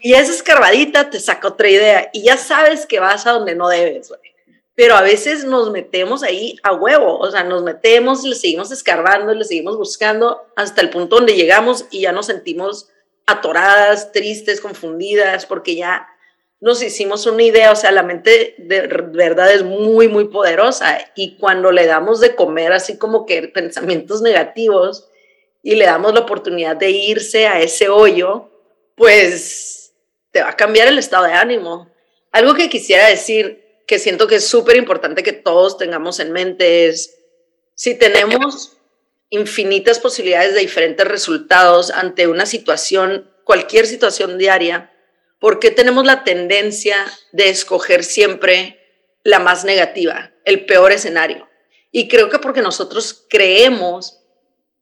Y 0.00 0.14
esa 0.14 0.32
escarbadita 0.32 1.10
te 1.10 1.20
saca 1.20 1.48
otra 1.48 1.68
idea, 1.68 2.10
y 2.12 2.24
ya 2.24 2.36
sabes 2.36 2.86
que 2.86 2.98
vas 2.98 3.26
a 3.26 3.32
donde 3.32 3.54
no 3.54 3.68
debes, 3.68 4.08
güey 4.08 4.36
pero 4.76 4.94
a 4.94 5.00
veces 5.00 5.44
nos 5.44 5.70
metemos 5.70 6.22
ahí 6.22 6.58
a 6.62 6.74
huevo, 6.74 7.18
o 7.18 7.30
sea, 7.30 7.42
nos 7.42 7.62
metemos, 7.62 8.22
le 8.24 8.34
seguimos 8.34 8.70
escarbando, 8.70 9.32
le 9.32 9.42
seguimos 9.42 9.78
buscando 9.78 10.42
hasta 10.54 10.82
el 10.82 10.90
punto 10.90 11.16
donde 11.16 11.34
llegamos 11.34 11.86
y 11.90 12.02
ya 12.02 12.12
nos 12.12 12.26
sentimos 12.26 12.90
atoradas, 13.24 14.12
tristes, 14.12 14.60
confundidas, 14.60 15.46
porque 15.46 15.76
ya 15.76 16.06
nos 16.60 16.82
hicimos 16.82 17.26
una 17.26 17.42
idea, 17.42 17.70
o 17.72 17.76
sea, 17.76 17.92
la 17.92 18.02
mente 18.02 18.54
de 18.58 18.80
verdad 19.12 19.52
es 19.52 19.62
muy, 19.62 20.08
muy 20.08 20.28
poderosa 20.28 20.98
y 21.14 21.36
cuando 21.36 21.70
le 21.70 21.86
damos 21.86 22.20
de 22.20 22.34
comer 22.34 22.72
así 22.72 22.96
como 22.96 23.26
que 23.26 23.48
pensamientos 23.48 24.22
negativos 24.22 25.08
y 25.62 25.74
le 25.74 25.84
damos 25.84 26.14
la 26.14 26.20
oportunidad 26.20 26.76
de 26.76 26.90
irse 26.90 27.46
a 27.46 27.60
ese 27.60 27.88
hoyo, 27.88 28.50
pues 28.94 29.92
te 30.30 30.40
va 30.40 30.50
a 30.50 30.56
cambiar 30.56 30.88
el 30.88 30.98
estado 30.98 31.24
de 31.24 31.32
ánimo. 31.32 31.90
Algo 32.32 32.54
que 32.54 32.70
quisiera 32.70 33.08
decir 33.08 33.64
que 33.86 33.98
siento 33.98 34.26
que 34.26 34.36
es 34.36 34.46
súper 34.46 34.76
importante 34.76 35.22
que 35.22 35.32
todos 35.32 35.76
tengamos 35.76 36.20
en 36.20 36.32
mente 36.32 36.86
es, 36.88 37.18
si 37.74 37.94
tenemos 37.94 38.76
infinitas 39.28 39.98
posibilidades 39.98 40.54
de 40.54 40.60
diferentes 40.60 41.06
resultados 41.06 41.90
ante 41.90 42.26
una 42.26 42.46
situación, 42.46 43.30
cualquier 43.44 43.86
situación 43.86 44.38
diaria, 44.38 44.92
¿por 45.38 45.58
qué 45.58 45.70
tenemos 45.70 46.04
la 46.04 46.24
tendencia 46.24 46.96
de 47.32 47.48
escoger 47.48 48.04
siempre 48.04 48.80
la 49.22 49.38
más 49.38 49.64
negativa, 49.64 50.32
el 50.44 50.66
peor 50.66 50.92
escenario? 50.92 51.48
Y 51.90 52.08
creo 52.08 52.28
que 52.28 52.38
porque 52.38 52.62
nosotros 52.62 53.26
creemos 53.28 54.22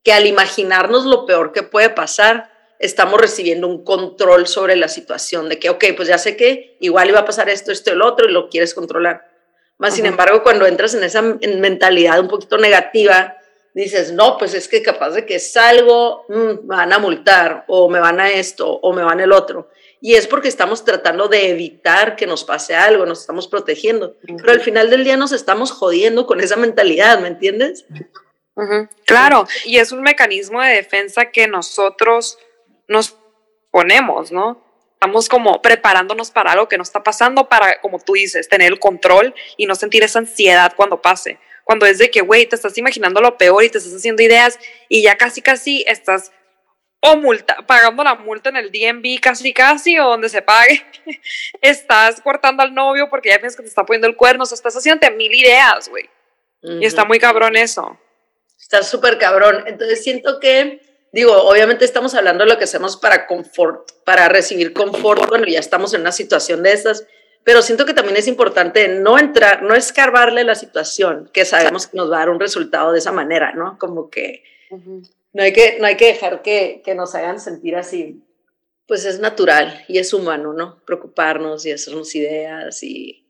que 0.02 0.12
al 0.12 0.26
imaginarnos 0.26 1.06
lo 1.06 1.26
peor 1.26 1.52
que 1.52 1.62
puede 1.62 1.90
pasar, 1.90 2.50
estamos 2.78 3.20
recibiendo 3.20 3.66
un 3.66 3.84
control 3.84 4.46
sobre 4.46 4.76
la 4.76 4.88
situación, 4.88 5.49
de 5.49 5.58
que, 5.58 5.70
ok, 5.70 5.84
pues 5.96 6.08
ya 6.08 6.18
sé 6.18 6.37
que 6.37 6.76
igual 6.80 7.08
iba 7.08 7.20
a 7.20 7.25
pasar 7.25 7.49
esto, 7.49 7.73
esto, 7.73 7.92
el 7.92 8.02
otro, 8.02 8.28
y 8.28 8.32
lo 8.32 8.49
quieres 8.49 8.75
controlar. 8.75 9.30
Más 9.78 9.94
sin 9.94 10.06
embargo, 10.06 10.42
cuando 10.42 10.66
entras 10.66 10.94
en 10.94 11.02
esa 11.02 11.23
mentalidad 11.23 12.20
un 12.20 12.28
poquito 12.28 12.58
negativa, 12.58 13.37
dices, 13.75 14.12
no, 14.12 14.38
pues 14.38 14.54
es 14.54 14.68
que 14.68 14.82
capaz 14.82 15.11
de 15.11 15.26
que 15.26 15.38
salgo, 15.38 16.25
mm, 16.28 16.66
me 16.66 16.76
van 16.76 16.92
a 16.92 16.99
multar, 16.99 17.64
o 17.66 17.88
me 17.88 17.99
van 17.99 18.20
a 18.20 18.30
esto, 18.30 18.70
o 18.70 18.92
me 18.92 19.02
van 19.02 19.20
el 19.20 19.32
otro. 19.32 19.68
Y 20.04 20.16
es 20.16 20.26
porque 20.26 20.49
estamos 20.49 20.84
tratando 20.84 21.28
de 21.28 21.49
evitar 21.49 22.14
que 22.14 22.26
nos 22.26 22.44
pase 22.44 22.76
algo, 22.76 23.06
nos 23.06 23.20
estamos 23.20 23.49
protegiendo. 23.49 24.18
Pero 24.20 24.52
al 24.52 24.61
final 24.61 24.90
del 24.90 25.02
día 25.02 25.16
nos 25.16 25.32
estamos 25.32 25.73
jodiendo 25.73 26.26
con 26.26 26.42
esa 26.42 26.56
mentalidad, 26.56 27.20
¿me 27.20 27.28
entiendes? 27.28 27.87
Claro, 29.06 29.49
y 29.64 29.78
es 29.78 29.92
un 29.92 30.02
mecanismo 30.02 30.61
de 30.61 30.75
defensa 30.75 31.30
que 31.30 31.49
nosotros 31.49 32.37
nos 32.87 33.16
ponemos, 33.70 34.30
¿no? 34.30 34.62
Estamos 34.92 35.30
como 35.30 35.62
preparándonos 35.62 36.30
para 36.30 36.52
algo 36.52 36.68
que 36.68 36.76
no 36.76 36.82
está 36.82 37.02
pasando, 37.02 37.49
para, 37.49 37.80
como 37.80 37.99
tú 37.99 38.12
dices, 38.12 38.46
tener 38.46 38.70
el 38.70 38.78
control 38.78 39.34
y 39.56 39.64
no 39.64 39.75
sentir 39.75 40.02
esa 40.02 40.18
ansiedad 40.18 40.75
cuando 40.76 41.00
pase. 41.00 41.38
Cuando 41.64 41.87
es 41.87 41.96
de 41.96 42.11
que, 42.11 42.20
güey, 42.20 42.44
te 42.44 42.56
estás 42.56 42.76
imaginando 42.76 43.23
lo 43.23 43.38
peor 43.38 43.64
y 43.64 43.70
te 43.70 43.78
estás 43.78 43.94
haciendo 43.94 44.23
ideas 44.23 44.58
y 44.90 45.00
ya 45.00 45.16
casi, 45.16 45.40
casi 45.40 45.82
estás 45.88 46.30
o 47.06 47.16
multa, 47.16 47.58
pagando 47.66 48.02
la 48.02 48.14
multa 48.14 48.49
en 48.49 48.56
el 48.56 48.73
DMV 48.73 49.20
casi, 49.20 49.52
casi, 49.52 49.99
o 49.99 50.08
donde 50.08 50.30
se 50.30 50.40
pague. 50.40 50.82
estás 51.61 52.20
cortando 52.23 52.62
al 52.62 52.75
novio 52.75 53.08
porque 53.11 53.28
ya 53.28 53.38
piensas 53.38 53.56
que 53.56 53.62
te 53.62 53.68
está 53.68 53.84
poniendo 53.84 54.08
el 54.08 54.16
cuerno, 54.16 54.44
o 54.44 54.46
sea, 54.46 54.56
estás 54.56 54.75
haciéndote 54.75 55.11
mil 55.11 55.32
ideas, 55.34 55.88
güey. 55.88 56.08
Y 56.62 56.87
está 56.87 57.04
muy 57.04 57.18
cabrón 57.18 57.56
eso. 57.56 58.00
Está 58.58 58.82
súper 58.82 59.18
cabrón. 59.18 59.64
Entonces 59.66 60.02
siento 60.02 60.40
que 60.40 60.80
digo, 61.12 61.32
obviamente 61.32 61.84
estamos 61.84 62.14
hablando 62.14 62.44
de 62.44 62.50
lo 62.50 62.56
que 62.56 62.64
hacemos 62.64 62.96
para 62.96 63.26
confort, 63.26 63.92
para 64.04 64.28
recibir 64.28 64.73
confort 64.73 65.28
cuando 65.28 65.46
ya 65.46 65.61
estamos 65.61 65.92
en 65.92 66.00
una 66.00 66.11
situación 66.11 66.62
de 66.62 66.73
estas, 66.73 67.06
pero 67.44 67.61
siento 67.61 67.84
que 67.84 67.92
también 67.92 68.16
es 68.16 68.26
importante 68.26 68.88
no 68.88 69.18
entrar, 69.18 69.62
no 69.62 69.75
escarbarle 69.75 70.42
la 70.42 70.54
situación, 70.54 71.30
que 71.34 71.44
sabemos 71.44 71.87
que 71.87 71.99
nos 71.99 72.11
va 72.11 72.16
a 72.16 72.18
dar 72.20 72.30
un 72.30 72.40
resultado 72.40 72.92
de 72.92 72.99
esa 72.99 73.12
manera, 73.12 73.52
¿no? 73.52 73.78
Como 73.78 74.08
que 74.08 74.42
no, 75.34 75.42
hay 75.42 75.52
que 75.52 75.76
no 75.78 75.86
hay 75.86 75.96
que 75.96 76.06
dejar 76.06 76.40
que, 76.42 76.80
que 76.84 76.94
nos 76.94 77.14
hagan 77.14 77.38
sentir 77.38 77.76
así. 77.76 78.22
Pues 78.86 79.04
es 79.04 79.18
natural 79.18 79.84
y 79.88 79.98
es 79.98 80.12
humano, 80.14 80.52
¿no? 80.52 80.82
Preocuparnos 80.84 81.64
y 81.66 81.72
hacernos 81.72 82.14
ideas 82.14 82.82
y, 82.82 83.26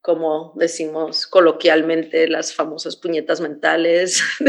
como 0.00 0.52
decimos 0.56 1.26
coloquialmente, 1.26 2.28
las 2.28 2.54
famosas 2.54 2.96
puñetas 2.96 3.40
mentales. 3.40 4.22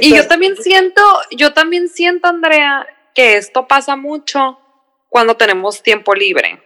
Y 0.00 0.16
yo 0.16 0.26
también 0.26 0.56
siento, 0.56 1.00
yo 1.30 1.52
también 1.52 1.88
siento, 1.88 2.26
Andrea, 2.26 2.88
que 3.14 3.36
esto 3.36 3.68
pasa 3.68 3.94
mucho 3.94 4.58
cuando 5.08 5.36
tenemos 5.36 5.80
tiempo 5.80 6.12
libre. 6.12 6.60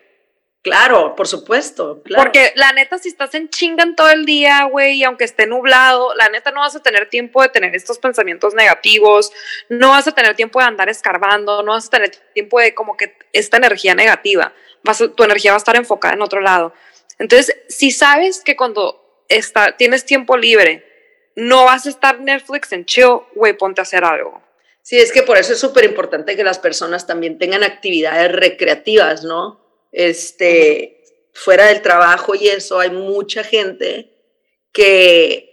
Claro, 0.62 1.15
por 1.15 1.29
supuesto. 1.29 2.03
Porque 2.17 2.53
la 2.57 2.73
neta, 2.73 2.99
si 2.99 3.09
estás 3.09 3.35
en 3.35 3.49
chingan 3.49 3.95
todo 3.95 4.11
el 4.11 4.27
día, 4.27 4.65
güey, 4.65 4.97
y 4.97 5.05
aunque 5.05 5.25
esté 5.25 5.47
nublado, 5.47 6.15
la 6.17 6.29
neta 6.29 6.50
no 6.50 6.61
vas 6.61 6.75
a 6.75 6.83
tener 6.83 7.09
tiempo 7.09 7.43
de 7.43 7.49
tener 7.49 7.75
estos 7.77 7.99
pensamientos 7.99 8.55
negativos, 8.55 9.33
no 9.69 9.91
vas 9.91 10.09
a 10.09 10.12
tener 10.12 10.35
tiempo 10.35 10.59
de 10.59 10.67
andar 10.67 10.88
escarbando, 10.88 11.62
no 11.62 11.73
vas 11.73 11.87
a 11.87 11.91
tener 11.91 12.11
tiempo 12.35 12.59
de 12.59 12.75
como 12.75 12.97
que 12.97 13.17
esta 13.33 13.57
energía 13.57 13.95
negativa, 13.95 14.53
vas 14.83 14.99
tu 14.99 15.23
energía 15.23 15.53
va 15.53 15.57
a 15.57 15.59
estar 15.59 15.77
enfocada 15.77 16.15
en 16.15 16.23
otro 16.23 16.41
lado. 16.41 16.75
Entonces, 17.19 17.57
si 17.69 17.93
sabes 17.93 18.43
que 18.45 18.57
cuando 18.57 19.25
está, 19.29 19.77
tienes 19.77 20.05
tiempo 20.05 20.37
libre, 20.37 20.85
no 21.37 21.65
vas 21.65 21.87
a 21.87 21.91
estar 21.91 22.21
Netflix 22.21 22.73
en 22.73 22.85
chill, 22.85 23.21
güey, 23.35 23.53
ponte 23.57 23.81
a 23.81 23.83
hacer 23.83 24.05
algo. 24.05 24.43
Sí, 24.83 24.99
es 24.99 25.12
que 25.12 25.23
por 25.23 25.37
eso 25.38 25.53
es 25.53 25.61
súper 25.61 25.85
importante 25.85 26.35
que 26.35 26.43
las 26.43 26.59
personas 26.59 27.07
también 27.07 27.38
tengan 27.38 27.62
actividades 27.62 28.33
recreativas, 28.33 29.23
¿no? 29.23 29.68
Este, 29.92 31.04
fuera 31.33 31.66
del 31.66 31.83
trabajo 31.83 32.35
y 32.35 32.49
eso, 32.49 32.80
hay 32.80 32.90
mucha 32.90 33.42
gente 33.45 34.11
que 34.73 35.45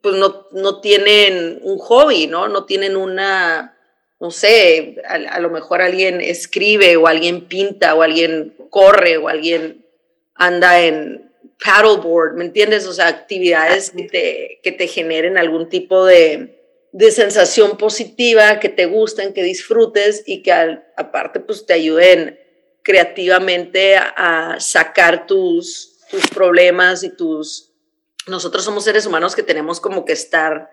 pues 0.00 0.16
no, 0.16 0.48
no 0.52 0.80
tienen 0.80 1.60
un 1.62 1.78
hobby, 1.78 2.26
¿no? 2.26 2.48
No 2.48 2.66
tienen 2.66 2.96
una, 2.96 3.78
no 4.20 4.30
sé, 4.30 4.96
a, 5.06 5.40
lo 5.40 5.50
mejor 5.50 5.80
alguien 5.80 6.20
escribe 6.20 6.96
o 6.96 7.06
alguien 7.06 7.46
pinta 7.46 7.94
o 7.94 8.02
alguien 8.02 8.54
corre 8.68 9.16
o 9.16 9.28
alguien 9.28 9.86
anda 10.34 10.80
en, 10.80 11.24
paddleboard, 11.64 12.34
¿me 12.34 12.44
entiendes? 12.44 12.86
O 12.86 12.92
sea, 12.92 13.08
actividades 13.08 13.90
que 13.90 14.04
te, 14.04 14.60
que 14.62 14.72
te 14.72 14.86
generen 14.86 15.38
algún 15.38 15.68
tipo 15.68 16.04
de, 16.04 16.60
de, 16.92 17.10
sensación 17.10 17.76
positiva, 17.78 18.60
que 18.60 18.68
te 18.68 18.86
gusten, 18.86 19.32
que 19.32 19.42
disfrutes 19.42 20.22
y 20.26 20.42
que 20.42 20.52
aparte 20.96 21.40
pues 21.40 21.66
te 21.66 21.74
ayuden 21.74 22.38
creativamente 22.84 23.96
a, 23.96 24.56
sacar 24.60 25.26
tus, 25.26 25.98
tus 26.10 26.28
problemas 26.28 27.02
y 27.02 27.10
tus... 27.10 27.72
Nosotros 28.28 28.64
somos 28.64 28.84
seres 28.84 29.06
humanos 29.06 29.34
que 29.34 29.42
tenemos 29.42 29.80
como 29.80 30.04
que 30.04 30.12
estar 30.12 30.70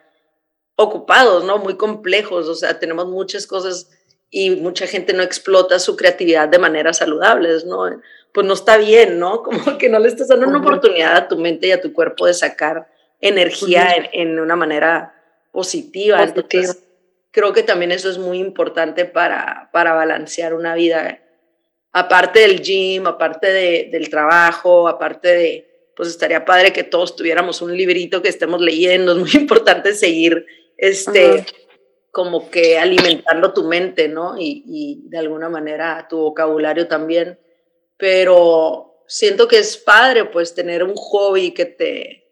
ocupados, 0.76 1.44
¿no? 1.44 1.58
Muy 1.58 1.76
complejos, 1.76 2.48
o 2.48 2.56
sea, 2.56 2.80
tenemos 2.80 3.08
muchas 3.08 3.48
cosas 3.48 3.90
y 4.30 4.52
mucha 4.52 4.88
gente 4.88 5.14
no 5.14 5.24
explota 5.24 5.80
su 5.80 5.96
creatividad 5.96 6.48
de 6.48 6.60
maneras 6.60 6.98
saludables, 6.98 7.66
¿no? 7.66 8.02
Pues 8.34 8.46
no 8.48 8.54
está 8.54 8.78
bien, 8.78 9.20
¿no? 9.20 9.44
Como 9.44 9.78
que 9.78 9.90
no 9.90 10.00
le 10.00 10.08
estás 10.08 10.28
dando 10.28 10.48
una 10.48 10.60
oportunidad 10.60 11.16
a 11.16 11.28
tu 11.28 11.38
mente 11.38 11.68
y 11.68 11.72
a 11.72 11.82
tu 11.82 11.94
cuerpo 11.94 12.26
de 12.26 12.34
sacar 12.34 12.88
energía 13.20 13.94
en, 14.14 14.40
una 14.40 14.56
manera 14.56 15.14
positiva. 15.52 16.24
Entonces, 16.24 16.84
creo 17.32 17.54
que 17.54 17.64
también 17.64 17.92
eso 17.92 18.10
es 18.10 18.18
muy 18.18 18.40
importante 18.40 19.06
para, 19.06 19.70
para 19.72 19.94
balancear 19.94 20.54
una 20.54 20.76
vida, 20.76 21.20
aparte 21.92 22.42
del 22.42 22.62
gym, 22.62 23.08
aparte 23.08 23.52
de, 23.52 23.90
del 23.92 24.10
trabajo, 24.10 24.88
aparte 24.88 25.28
de, 25.28 25.92
pues 25.96 26.10
estaría 26.10 26.46
padre 26.46 26.74
que 26.74 26.84
todos 26.84 27.16
tuviéramos 27.16 27.62
un 27.62 27.76
librito 27.76 28.22
que 28.22 28.30
estemos 28.30 28.62
leyendo, 28.62 29.12
es 29.16 29.18
muy 29.18 29.42
importante 29.42 29.94
seguir 29.94 30.46
este 30.78 31.46
como 32.12 32.52
que 32.52 32.78
alimentando 32.78 33.54
tu 33.54 33.64
mente, 33.64 34.08
¿no? 34.08 34.36
Y, 34.38 35.04
de 35.06 35.18
alguna 35.18 35.50
manera 35.50 36.08
tu 36.10 36.18
vocabulario 36.18 36.88
también. 36.88 37.40
Pero 37.98 39.04
siento 39.08 39.48
que 39.48 39.60
es 39.60 39.78
padre, 39.78 40.26
pues, 40.26 40.54
tener 40.54 40.84
un 40.84 40.94
hobby 40.96 41.52
que 41.52 41.66
te, 41.66 42.28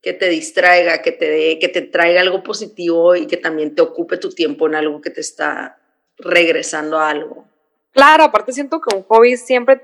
que 0.00 0.12
te 0.12 0.28
distraiga, 0.28 1.02
que 1.02 1.12
te, 1.12 1.58
que 1.58 1.68
te 1.68 1.82
traiga 1.82 2.20
algo 2.20 2.42
positivo 2.42 3.16
y 3.16 3.26
que 3.26 3.36
también 3.36 3.74
te 3.74 3.82
ocupe 3.82 4.18
tu 4.18 4.30
tiempo 4.30 4.66
en 4.68 4.76
algo 4.76 5.00
que 5.00 5.10
te 5.10 5.20
está 5.20 5.80
regresando 6.16 6.98
a 6.98 7.10
algo. 7.10 7.48
Claro, 7.94 8.24
aparte 8.24 8.52
siento 8.52 8.80
que 8.80 8.94
un 8.94 9.04
hobby 9.04 9.36
siempre 9.36 9.80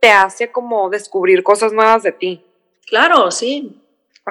te 0.00 0.10
hace 0.10 0.52
como 0.52 0.88
descubrir 0.90 1.42
cosas 1.42 1.72
nuevas 1.72 2.04
de 2.04 2.12
ti. 2.12 2.44
Claro, 2.86 3.30
sí 3.30 3.80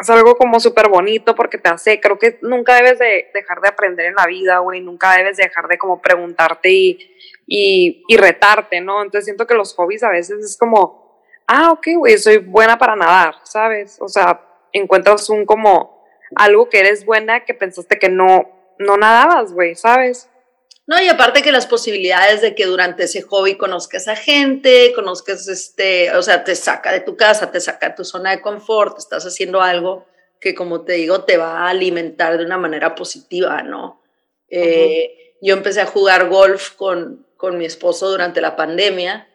es 0.02 0.10
algo 0.10 0.36
como 0.36 0.60
súper 0.60 0.90
bonito 0.90 1.36
porque 1.36 1.58
te 1.58 1.70
hace, 1.70 2.00
creo 2.00 2.18
que 2.18 2.40
nunca 2.42 2.75
debes 2.75 2.98
de 2.98 3.30
dejar 3.34 3.62
de 3.62 3.70
aprender 3.70 4.08
en 4.08 4.16
la 4.16 4.25
vida, 4.25 4.58
güey, 4.60 4.82
nunca 4.82 5.16
debes 5.16 5.38
de 5.38 5.44
dejar 5.44 5.68
de 5.68 5.78
como 5.78 6.02
preguntarte 6.02 6.72
y, 6.72 7.16
y, 7.46 8.04
y 8.08 8.18
retarte, 8.18 8.82
¿no? 8.82 9.04
Entonces 9.04 9.25
siento 9.25 9.46
que 9.46 9.54
los 9.54 9.75
hobbies 9.75 10.04
a 10.04 10.10
veces 10.10 10.44
es 10.44 10.58
como, 10.58 11.22
ah, 11.46 11.72
ok, 11.72 11.88
güey, 11.98 12.18
soy 12.18 12.38
buena 12.38 12.78
para 12.78 12.96
nadar, 12.96 13.36
¿sabes? 13.44 13.98
O 14.02 14.08
sea, 14.08 14.42
encuentras 14.72 15.30
un 15.30 15.46
como 15.46 16.04
algo 16.36 16.70
que 16.70 16.80
eres 16.80 17.06
buena 17.06 17.46
que 17.46 17.54
pensaste 17.54 18.00
que 18.00 18.10
no, 18.10 18.50
no 18.80 18.98
nadabas, 18.98 19.54
güey, 19.54 19.75
¿sabes? 19.75 20.28
No, 20.86 21.02
y 21.02 21.08
aparte 21.08 21.42
que 21.42 21.52
las 21.52 21.66
posibilidades 21.66 22.42
de 22.42 22.56
que 22.56 22.66
durante 22.66 23.04
ese 23.04 23.22
hobby 23.22 23.56
conozcas 23.56 24.08
a 24.10 24.16
gente, 24.16 24.92
conozcas 24.94 25.48
este, 25.48 26.13
o 26.16 26.22
sea, 26.22 26.44
te 26.44 26.56
saca 26.56 26.92
de 26.92 27.00
tu 27.00 27.16
casa, 27.16 27.52
te 27.52 27.62
saca 27.62 27.90
de 27.90 27.96
tu 27.96 28.04
zona 28.04 28.32
de 28.32 28.42
confort, 28.42 28.98
estás 28.98 29.25
haciendo 29.25 29.62
algo 29.62 30.06
que, 30.42 30.54
como 30.54 30.82
te 30.82 30.94
digo, 30.94 31.24
te 31.24 31.38
va 31.38 31.60
a 31.60 31.70
alimentar 31.70 32.38
de 32.38 32.46
una 32.46 32.58
manera 32.58 32.96
positiva, 32.96 33.63
¿no? 33.63 34.02
Eh, 34.50 35.36
yo 35.42 35.54
empecé 35.54 35.80
a 35.80 35.86
jugar 35.86 36.28
golf 36.28 36.72
con, 36.72 37.25
con 37.38 37.58
mi 37.58 37.66
esposo 37.66 38.10
durante 38.10 38.42
la 38.42 38.56
pandemia 38.56 39.28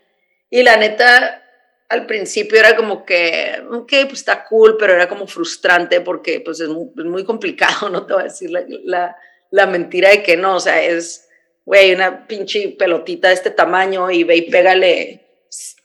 y 0.51 0.63
la 0.63 0.77
neta, 0.77 1.43
al 1.89 2.07
principio 2.07 2.59
era 2.59 2.77
como 2.77 3.05
que, 3.05 3.63
ok, 3.71 3.93
pues 4.05 4.21
está 4.21 4.45
cool, 4.45 4.77
pero 4.79 4.95
era 4.95 5.09
como 5.09 5.27
frustrante 5.27 6.01
porque 6.01 6.41
pues 6.41 6.61
es 6.61 6.69
muy, 6.69 7.25
complicado, 7.25 7.89
no 7.91 8.07
te 8.07 8.15
voy 8.15 8.23
a 8.23 8.25
decir 8.25 8.51
la, 8.51 9.17
la, 9.51 9.67
mentira 9.67 10.11
de 10.11 10.23
que 10.23 10.37
no, 10.37 10.57
o 10.57 10.61
sea, 10.61 10.83
es, 10.83 11.28
güey, 11.69 11.93
una 11.93 12.27
pinche 12.27 12.71
pelotita 12.79 13.29
de 13.29 13.35
este 13.35 13.51
tamaño 13.51 14.11
y 14.11 14.25
ve 14.25 14.37
y 14.37 14.51
pégale 14.51 15.21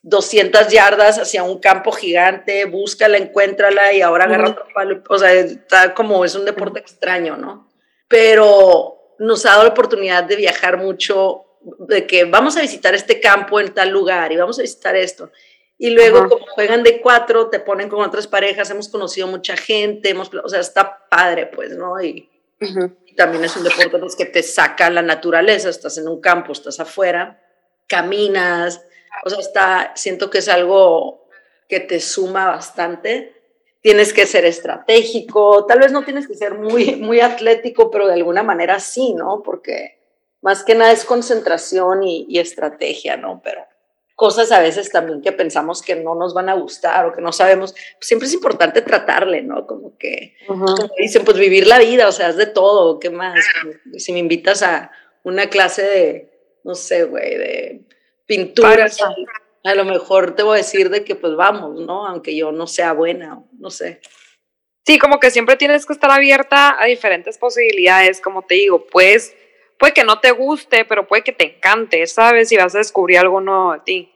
200 0.01 0.69
yardas 0.69 1.19
hacia 1.19 1.43
un 1.43 1.59
campo 1.59 1.91
gigante, 1.91 2.63
búscala, 2.63 3.17
encuéntrala 3.17 3.91
y 3.91 3.99
ahora 3.99 4.23
agarra 4.23 4.51
otro 4.51 4.65
palo. 4.73 5.03
O 5.09 5.17
sea, 5.17 5.33
está 5.33 5.93
como 5.93 6.23
es 6.23 6.35
un 6.35 6.45
deporte 6.45 6.79
extraño, 6.79 7.35
¿no? 7.35 7.69
Pero 8.07 9.15
nos 9.19 9.45
ha 9.45 9.49
dado 9.49 9.63
la 9.63 9.71
oportunidad 9.71 10.23
de 10.23 10.37
viajar 10.37 10.77
mucho, 10.77 11.43
de 11.79 12.07
que 12.07 12.23
vamos 12.23 12.55
a 12.55 12.61
visitar 12.61 12.95
este 12.95 13.19
campo 13.19 13.59
en 13.59 13.73
tal 13.73 13.89
lugar 13.89 14.31
y 14.31 14.37
vamos 14.37 14.59
a 14.59 14.61
visitar 14.61 14.95
esto. 14.95 15.31
Y 15.77 15.89
luego, 15.89 16.29
como 16.29 16.45
juegan 16.45 16.83
de 16.83 17.01
cuatro, 17.01 17.49
te 17.49 17.59
ponen 17.59 17.89
con 17.89 17.99
otras 17.99 18.27
parejas, 18.27 18.69
hemos 18.69 18.87
conocido 18.87 19.27
mucha 19.27 19.57
gente, 19.57 20.11
hemos, 20.11 20.31
o 20.33 20.47
sea, 20.47 20.61
está 20.61 21.09
padre, 21.09 21.47
pues, 21.47 21.75
¿no? 21.75 22.01
Y, 22.01 22.29
también 23.15 23.43
es 23.43 23.55
un 23.55 23.63
deporte 23.63 23.97
pues, 23.99 24.15
que 24.15 24.25
te 24.25 24.43
saca 24.43 24.89
la 24.89 25.01
naturaleza, 25.01 25.69
estás 25.69 25.97
en 25.97 26.07
un 26.07 26.19
campo, 26.21 26.51
estás 26.51 26.79
afuera, 26.79 27.41
caminas, 27.87 28.81
o 29.25 29.29
sea, 29.29 29.39
está, 29.39 29.91
siento 29.95 30.29
que 30.29 30.39
es 30.39 30.49
algo 30.49 31.27
que 31.69 31.79
te 31.79 31.99
suma 31.99 32.47
bastante. 32.47 33.33
Tienes 33.81 34.13
que 34.13 34.25
ser 34.25 34.45
estratégico, 34.45 35.65
tal 35.65 35.79
vez 35.79 35.91
no 35.91 36.03
tienes 36.03 36.27
que 36.27 36.35
ser 36.35 36.55
muy, 36.55 36.95
muy 36.95 37.19
atlético, 37.19 37.91
pero 37.91 38.07
de 38.07 38.13
alguna 38.13 38.43
manera 38.43 38.79
sí, 38.79 39.13
¿no? 39.13 39.43
Porque 39.43 39.99
más 40.41 40.63
que 40.63 40.75
nada 40.75 40.91
es 40.91 41.05
concentración 41.05 42.03
y, 42.03 42.25
y 42.29 42.39
estrategia, 42.39 43.17
¿no? 43.17 43.41
Pero 43.43 43.65
cosas 44.15 44.51
a 44.51 44.59
veces 44.59 44.91
también 44.91 45.21
que 45.21 45.31
pensamos 45.31 45.81
que 45.81 45.95
no 45.95 46.15
nos 46.15 46.33
van 46.33 46.49
a 46.49 46.53
gustar 46.53 47.05
o 47.05 47.13
que 47.13 47.21
no 47.21 47.31
sabemos, 47.31 47.73
pues 47.73 48.07
siempre 48.07 48.27
es 48.27 48.33
importante 48.33 48.81
tratarle, 48.81 49.41
¿no? 49.41 49.65
Como 49.65 49.97
que, 49.97 50.35
como 50.47 50.73
dicen, 50.97 51.25
pues 51.25 51.37
vivir 51.37 51.67
la 51.67 51.79
vida, 51.79 52.07
o 52.07 52.11
sea, 52.11 52.29
es 52.29 52.37
de 52.37 52.45
todo, 52.45 52.99
¿qué 52.99 53.09
más? 53.09 53.43
Si 53.97 54.13
me 54.13 54.19
invitas 54.19 54.61
a 54.63 54.91
una 55.23 55.49
clase 55.49 55.83
de, 55.83 56.31
no 56.63 56.75
sé, 56.75 57.05
güey, 57.05 57.37
de 57.37 57.81
pintura, 58.25 58.87
a 59.63 59.75
lo 59.75 59.85
mejor 59.85 60.35
te 60.35 60.43
voy 60.43 60.55
a 60.55 60.57
decir 60.57 60.89
de 60.89 61.03
que 61.03 61.15
pues 61.15 61.35
vamos, 61.35 61.79
¿no? 61.81 62.05
Aunque 62.05 62.35
yo 62.35 62.51
no 62.51 62.67
sea 62.67 62.93
buena, 62.93 63.41
no 63.57 63.69
sé. 63.69 64.01
Sí, 64.85 64.99
como 64.99 65.19
que 65.19 65.31
siempre 65.31 65.55
tienes 65.55 65.85
que 65.85 65.93
estar 65.93 66.11
abierta 66.11 66.75
a 66.77 66.85
diferentes 66.85 67.37
posibilidades, 67.37 68.19
como 68.19 68.41
te 68.41 68.55
digo, 68.55 68.85
pues 68.91 69.33
puede 69.77 69.93
que 69.93 70.03
no 70.03 70.19
te 70.19 70.31
guste, 70.31 70.85
pero 70.85 71.07
puede 71.07 71.23
que 71.23 71.31
te 71.31 71.55
encante, 71.55 72.05
¿sabes? 72.07 72.51
Y 72.51 72.57
vas 72.57 72.75
a 72.75 72.79
descubrir 72.79 73.19
algo 73.19 73.41
nuevo 73.41 73.73
de 73.73 73.79
ti. 73.79 74.09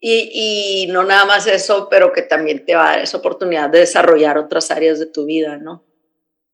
Y, 0.00 0.84
y 0.84 0.92
no 0.92 1.02
nada 1.04 1.24
más 1.24 1.46
eso, 1.46 1.88
pero 1.90 2.12
que 2.12 2.22
también 2.22 2.64
te 2.64 2.74
va 2.74 2.88
a 2.88 2.90
dar 2.90 3.00
esa 3.00 3.18
oportunidad 3.18 3.70
de 3.70 3.80
desarrollar 3.80 4.38
otras 4.38 4.70
áreas 4.70 4.98
de 4.98 5.06
tu 5.06 5.24
vida, 5.24 5.56
¿no? 5.56 5.86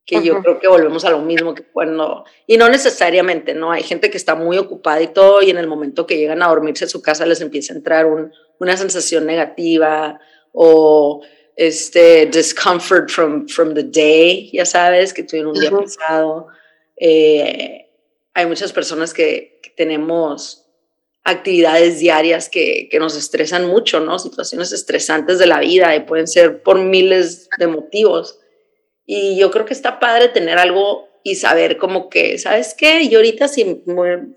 que 0.05 0.23
yo 0.23 0.41
creo 0.43 0.59
que 0.59 0.69
volvemos 0.69 1.05
a 1.05 1.11
lo 1.11 1.21
mismo 1.21 1.55
que 1.55 1.63
cuando, 1.63 2.25
y 2.47 2.57
no 2.57 2.69
necesariamente, 2.69 3.55
¿no? 3.55 3.71
Hay 3.71 3.83
gente 3.83 4.11
que 4.11 4.17
está 4.17 4.35
muy 4.35 4.59
ocupada 4.59 5.01
y 5.01 5.09
todo, 5.09 5.43
y 5.43 5.51
en 5.51 5.59
el 5.59 5.69
momento 5.69 6.07
que 6.07 6.17
llegan 6.17 6.43
a 6.43 6.49
dormirse 6.49 6.87
a 6.87 6.89
su 6.89 7.01
casa 7.01 7.25
les 7.25 7.41
empieza 7.41 7.73
a 7.73 7.77
entrar 7.77 8.07
un, 8.07 8.33
una 8.59 8.77
sensación 8.77 9.27
negativa 9.27 10.19
o 10.53 11.23
este 11.55 12.27
discomfort 12.27 13.11
from, 13.11 13.47
from 13.47 13.75
the 13.75 13.85
day, 13.85 14.51
ya 14.53 14.65
sabes, 14.65 15.15
que 15.15 15.23
tuvieron 15.23 15.53
un 15.53 15.61
día 15.61 15.71
pesado. 15.71 16.49
Eh, 16.97 17.92
hay 18.35 18.47
muchas 18.47 18.73
personas 18.73 19.15
que, 19.15 19.61
que, 19.63 19.71
tenemos 19.71 20.67
actividades 21.25 21.99
diarias 21.99 22.49
que, 22.49 22.89
que 22.91 22.99
nos 22.99 23.17
estresan 23.17 23.67
mucho, 23.67 24.01
¿no? 24.01 24.19
Situaciones 24.19 24.73
estresantes 24.73 25.39
de 25.39 25.47
la 25.47 25.61
vida 25.61 25.95
y 25.95 26.01
pueden 26.01 26.27
ser 26.27 26.63
por 26.63 26.79
miles 26.79 27.49
de 27.59 27.67
motivos 27.67 28.39
y 29.07 29.37
yo 29.37 29.51
creo 29.51 29.65
que 29.65 29.75
está 29.75 29.99
padre 29.99 30.29
tener 30.29 30.59
algo 30.59 31.09
y 31.25 31.37
saber 31.37 31.77
como 31.77 32.09
que, 32.09 32.39
¿sabes 32.39 32.75
qué? 32.75 33.09
Yo 33.09 33.19
ahorita 33.19 33.49
si 33.49 33.85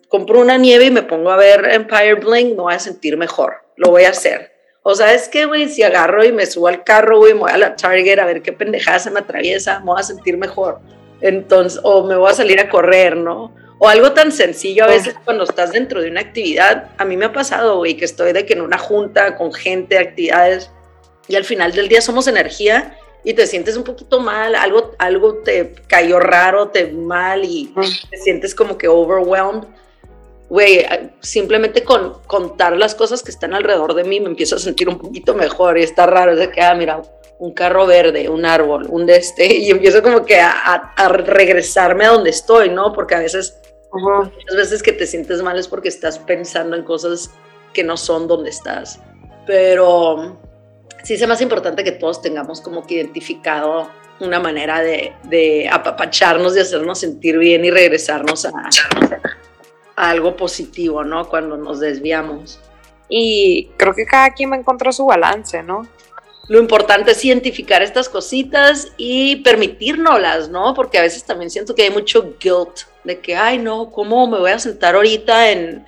compro 0.10 0.39
una 0.39 0.58
nieve 0.58 0.86
y 0.86 0.91
me 0.91 1.04
pongo 1.04 1.32
a 1.32 1.38
ver 1.38 1.65
Empire 1.72 2.15
Bling, 2.15 2.50
me 2.50 2.62
voy 2.62 2.74
a 2.74 2.80
sentir 2.80 3.17
mejor, 3.17 3.54
lo 3.76 3.89
voy 3.89 4.04
a 4.04 4.10
hacer. 4.10 4.52
O 4.84 4.93
sabes 4.93 5.30
qué, 5.30 5.46
güey, 5.46 5.67
si 5.67 5.82
agarro 5.82 6.24
y 6.24 6.32
me 6.32 6.46
subo 6.46 6.67
al 6.67 6.84
carro, 6.84 7.17
güey, 7.17 7.34
me 7.34 7.39
voy 7.39 7.52
a 7.52 7.58
la 7.58 7.76
Target 7.76 8.20
a 8.20 8.26
ver 8.26 8.43
qué 8.43 8.54
pendejada 8.54 9.00
se 9.00 9.10
me 9.10 9.20
atraviesa, 9.20 9.80
me 9.80 9.86
voy 9.86 10.00
a 10.00 10.04
sentir 10.04 10.38
mejor. 10.38 10.80
Entonces, 11.22 11.80
o 11.84 12.04
me 12.04 12.15
voy 12.15 12.30
a 12.30 12.36
salir 12.36 12.60
a 12.60 12.70
correr, 12.70 13.17
¿no? 13.17 13.56
O 13.78 13.90
algo 13.90 14.14
tan 14.14 14.32
sencillo 14.32 14.86
a 14.86 14.88
veces 14.88 15.16
cuando 15.26 15.44
estás 15.44 15.74
dentro 15.74 16.02
de 16.02 16.10
una 16.10 16.22
actividad, 16.22 16.92
a 16.98 17.06
mí 17.06 17.18
me 17.18 17.26
ha 17.26 17.34
pasado, 17.34 17.78
güey, 17.78 17.98
que 17.98 18.06
estoy 18.06 18.32
de 18.32 18.46
que 18.46 18.54
en 18.54 18.62
una 18.62 18.78
junta 18.78 19.36
con 19.36 19.54
gente, 19.54 19.98
actividades, 19.98 20.72
y 21.28 21.36
al 21.36 21.44
final 21.44 21.74
del 21.74 21.88
día 21.88 22.02
somos 22.02 22.28
energía 22.28 22.98
y 23.24 23.34
te 23.34 23.48
sientes 23.48 23.76
un 23.76 23.84
poquito 23.84 24.20
mal, 24.20 24.56
algo, 24.56 24.92
algo 25.00 25.36
te 25.38 25.74
cayó 25.88 26.20
raro, 26.20 26.70
te 26.70 26.88
mal 26.92 27.44
y 27.44 27.74
te 28.10 28.18
sientes 28.18 28.54
como 28.54 28.78
que 28.78 28.88
overwhelmed, 28.88 29.68
güey, 30.48 30.86
simplemente 31.22 31.84
con 31.84 32.22
contar 32.28 32.78
las 32.78 32.94
cosas 32.94 33.24
que 33.24 33.32
están 33.32 33.54
alrededor 33.54 33.96
de 33.96 34.04
mí 34.04 34.20
me 34.20 34.28
empiezo 34.28 34.56
a 34.56 34.60
sentir 34.60 34.88
un 34.88 35.00
poquito 35.00 35.34
mejor 35.34 35.78
y 35.78 35.84
está 35.84 36.06
raro, 36.06 36.34
es 36.34 36.40
de 36.40 36.52
que, 36.52 36.62
ah, 36.62 36.76
mira, 36.76 37.02
un 37.39 37.54
carro 37.54 37.86
verde, 37.86 38.30
un 38.30 38.45
árbol, 38.45 38.88
un 38.89 39.06
de 39.06 39.17
este, 39.17 39.54
y 39.58 39.69
empiezo 39.69 40.02
como 40.02 40.26
que 40.26 40.39
a, 40.39 40.52
a, 40.95 41.10
regresarme 41.10 42.06
a 42.06 42.10
donde 42.10 42.30
estoy, 42.30 42.69
¿no? 42.69 42.93
Porque 42.93 43.15
a 43.15 43.19
veces, 43.19 43.60
muchas 43.91 44.56
veces 44.56 44.84
que 44.84 44.93
te 44.93 45.08
sientes 45.08 45.41
mal 45.41 45.58
es 45.58 45.67
porque 45.67 45.89
estás 45.89 46.19
pensando 46.19 46.76
en 46.76 46.84
cosas 46.84 47.32
que 47.74 47.84
no 47.84 47.98
son 47.98 48.28
donde 48.28 48.50
estás. 48.50 49.00
Pero 49.45 50.38
sí 51.04 51.13
es 51.13 51.28
más 51.28 51.41
importante 51.41 51.84
que 51.84 51.91
todos 51.91 52.21
tengamos 52.21 52.62
como 52.62 52.86
que 52.86 52.95
identificado 52.95 53.89
una 54.19 54.39
manera 54.39 54.82
de, 54.82 55.13
de 55.24 55.69
apapacharnos, 55.71 56.54
de 56.54 56.62
hacernos 56.62 57.00
sentir 57.00 57.38
bien 57.38 57.65
y 57.65 57.71
regresarnos 57.71 58.45
a, 58.45 58.52
algo 59.95 60.36
positivo, 60.36 61.04
¿no? 61.04 61.30
Cuando 61.30 61.58
nos 61.58 61.80
desviamos. 61.80 62.60
Y 63.08 63.69
creo 63.78 63.93
que 63.93 64.06
cada 64.06 64.32
quien 64.32 64.52
va 64.52 64.56
a 64.56 64.60
encontrar 64.60 64.93
su 64.93 65.06
balance, 65.06 65.62
¿no? 65.63 65.88
Lo 66.48 66.60
importante 66.60 67.12
es 67.12 67.26
identificar 67.26 67.82
estas 67.82 68.08
cositas 68.08 68.92
y 68.98 69.38
permitírnoslas, 69.38 70.50
¿no? 70.50 70.74
Porque 70.76 71.00
a 71.00 71.02
veces 71.02 71.24
también 71.24 71.50
siento 71.50 71.74
que 71.74 71.84
hay 71.84 71.90
mucho 71.90 72.36
guilt 72.40 72.82
de 73.04 73.20
que, 73.20 73.36
ay, 73.36 73.58
no, 73.58 73.92
¿cómo 73.92 74.28
me 74.28 74.38
voy 74.38 74.52
a 74.52 74.60
sentar 74.60 74.96
ahorita 74.96 75.52
en 75.52 75.86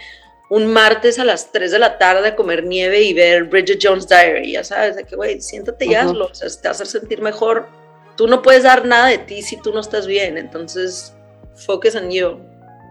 un 0.49 0.65
martes 0.67 1.19
a 1.19 1.25
las 1.25 1.51
3 1.51 1.71
de 1.71 1.79
la 1.79 1.97
tarde 1.97 2.29
a 2.29 2.35
comer 2.35 2.63
nieve 2.63 3.01
y 3.01 3.13
ver 3.13 3.43
Bridget 3.43 3.79
Jones 3.81 4.07
Diary, 4.07 4.53
ya 4.53 4.63
sabes, 4.63 4.95
de 4.95 5.03
que, 5.03 5.15
güey, 5.15 5.41
siéntate 5.41 5.85
y 5.85 5.95
hazlo, 5.95 6.25
o 6.25 6.33
sea, 6.33 6.47
te 6.49 6.67
va 6.67 6.69
a 6.69 6.71
hacer 6.71 6.87
sentir 6.87 7.21
mejor. 7.21 7.67
Tú 8.15 8.27
no 8.27 8.41
puedes 8.41 8.63
dar 8.63 8.85
nada 8.85 9.07
de 9.07 9.17
ti 9.17 9.41
si 9.41 9.57
tú 9.57 9.73
no 9.73 9.81
estás 9.81 10.07
bien, 10.07 10.37
entonces, 10.37 11.13
focus 11.55 11.95
on 11.95 12.09
you. 12.09 12.39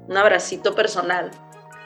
Un 0.06 0.16
abracito 0.16 0.74
personal. 0.74 1.30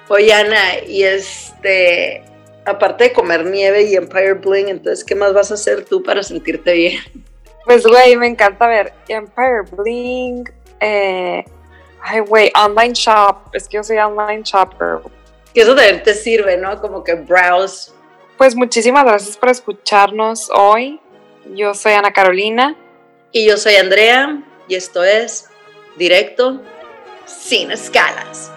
Oye, 0.08 0.32
Ana, 0.32 0.80
y 0.86 1.04
este, 1.04 2.22
aparte 2.64 3.04
de 3.04 3.12
comer 3.12 3.44
nieve 3.44 3.82
y 3.82 3.96
Empire 3.96 4.34
Bling, 4.34 4.68
entonces, 4.68 5.04
¿qué 5.04 5.14
más 5.14 5.32
vas 5.32 5.50
a 5.50 5.54
hacer 5.54 5.84
tú 5.84 6.02
para 6.02 6.22
sentirte 6.22 6.72
bien? 6.72 7.00
Pues, 7.64 7.86
güey, 7.86 8.16
me 8.16 8.26
encanta 8.26 8.66
ver 8.66 8.92
Empire 9.08 9.62
Bling, 9.70 10.44
eh, 10.80 11.44
ay, 12.02 12.20
güey, 12.20 12.50
online 12.54 12.94
shop, 12.94 13.36
es 13.52 13.68
que 13.68 13.76
yo 13.76 13.84
soy 13.84 13.98
online 13.98 14.42
shopper, 14.44 15.00
que 15.54 15.62
eso 15.62 15.74
también 15.74 16.02
te 16.02 16.14
sirve, 16.14 16.56
¿no? 16.56 16.80
Como 16.80 17.02
que 17.02 17.14
browse. 17.14 17.92
Pues 18.36 18.54
muchísimas 18.54 19.04
gracias 19.04 19.36
por 19.36 19.48
escucharnos 19.48 20.48
hoy. 20.50 21.00
Yo 21.54 21.74
soy 21.74 21.92
Ana 21.92 22.12
Carolina. 22.12 22.76
Y 23.32 23.46
yo 23.46 23.56
soy 23.56 23.74
Andrea. 23.74 24.42
Y 24.68 24.74
esto 24.76 25.02
es 25.04 25.48
Directo 25.96 26.62
sin 27.26 27.70
escalas. 27.70 28.52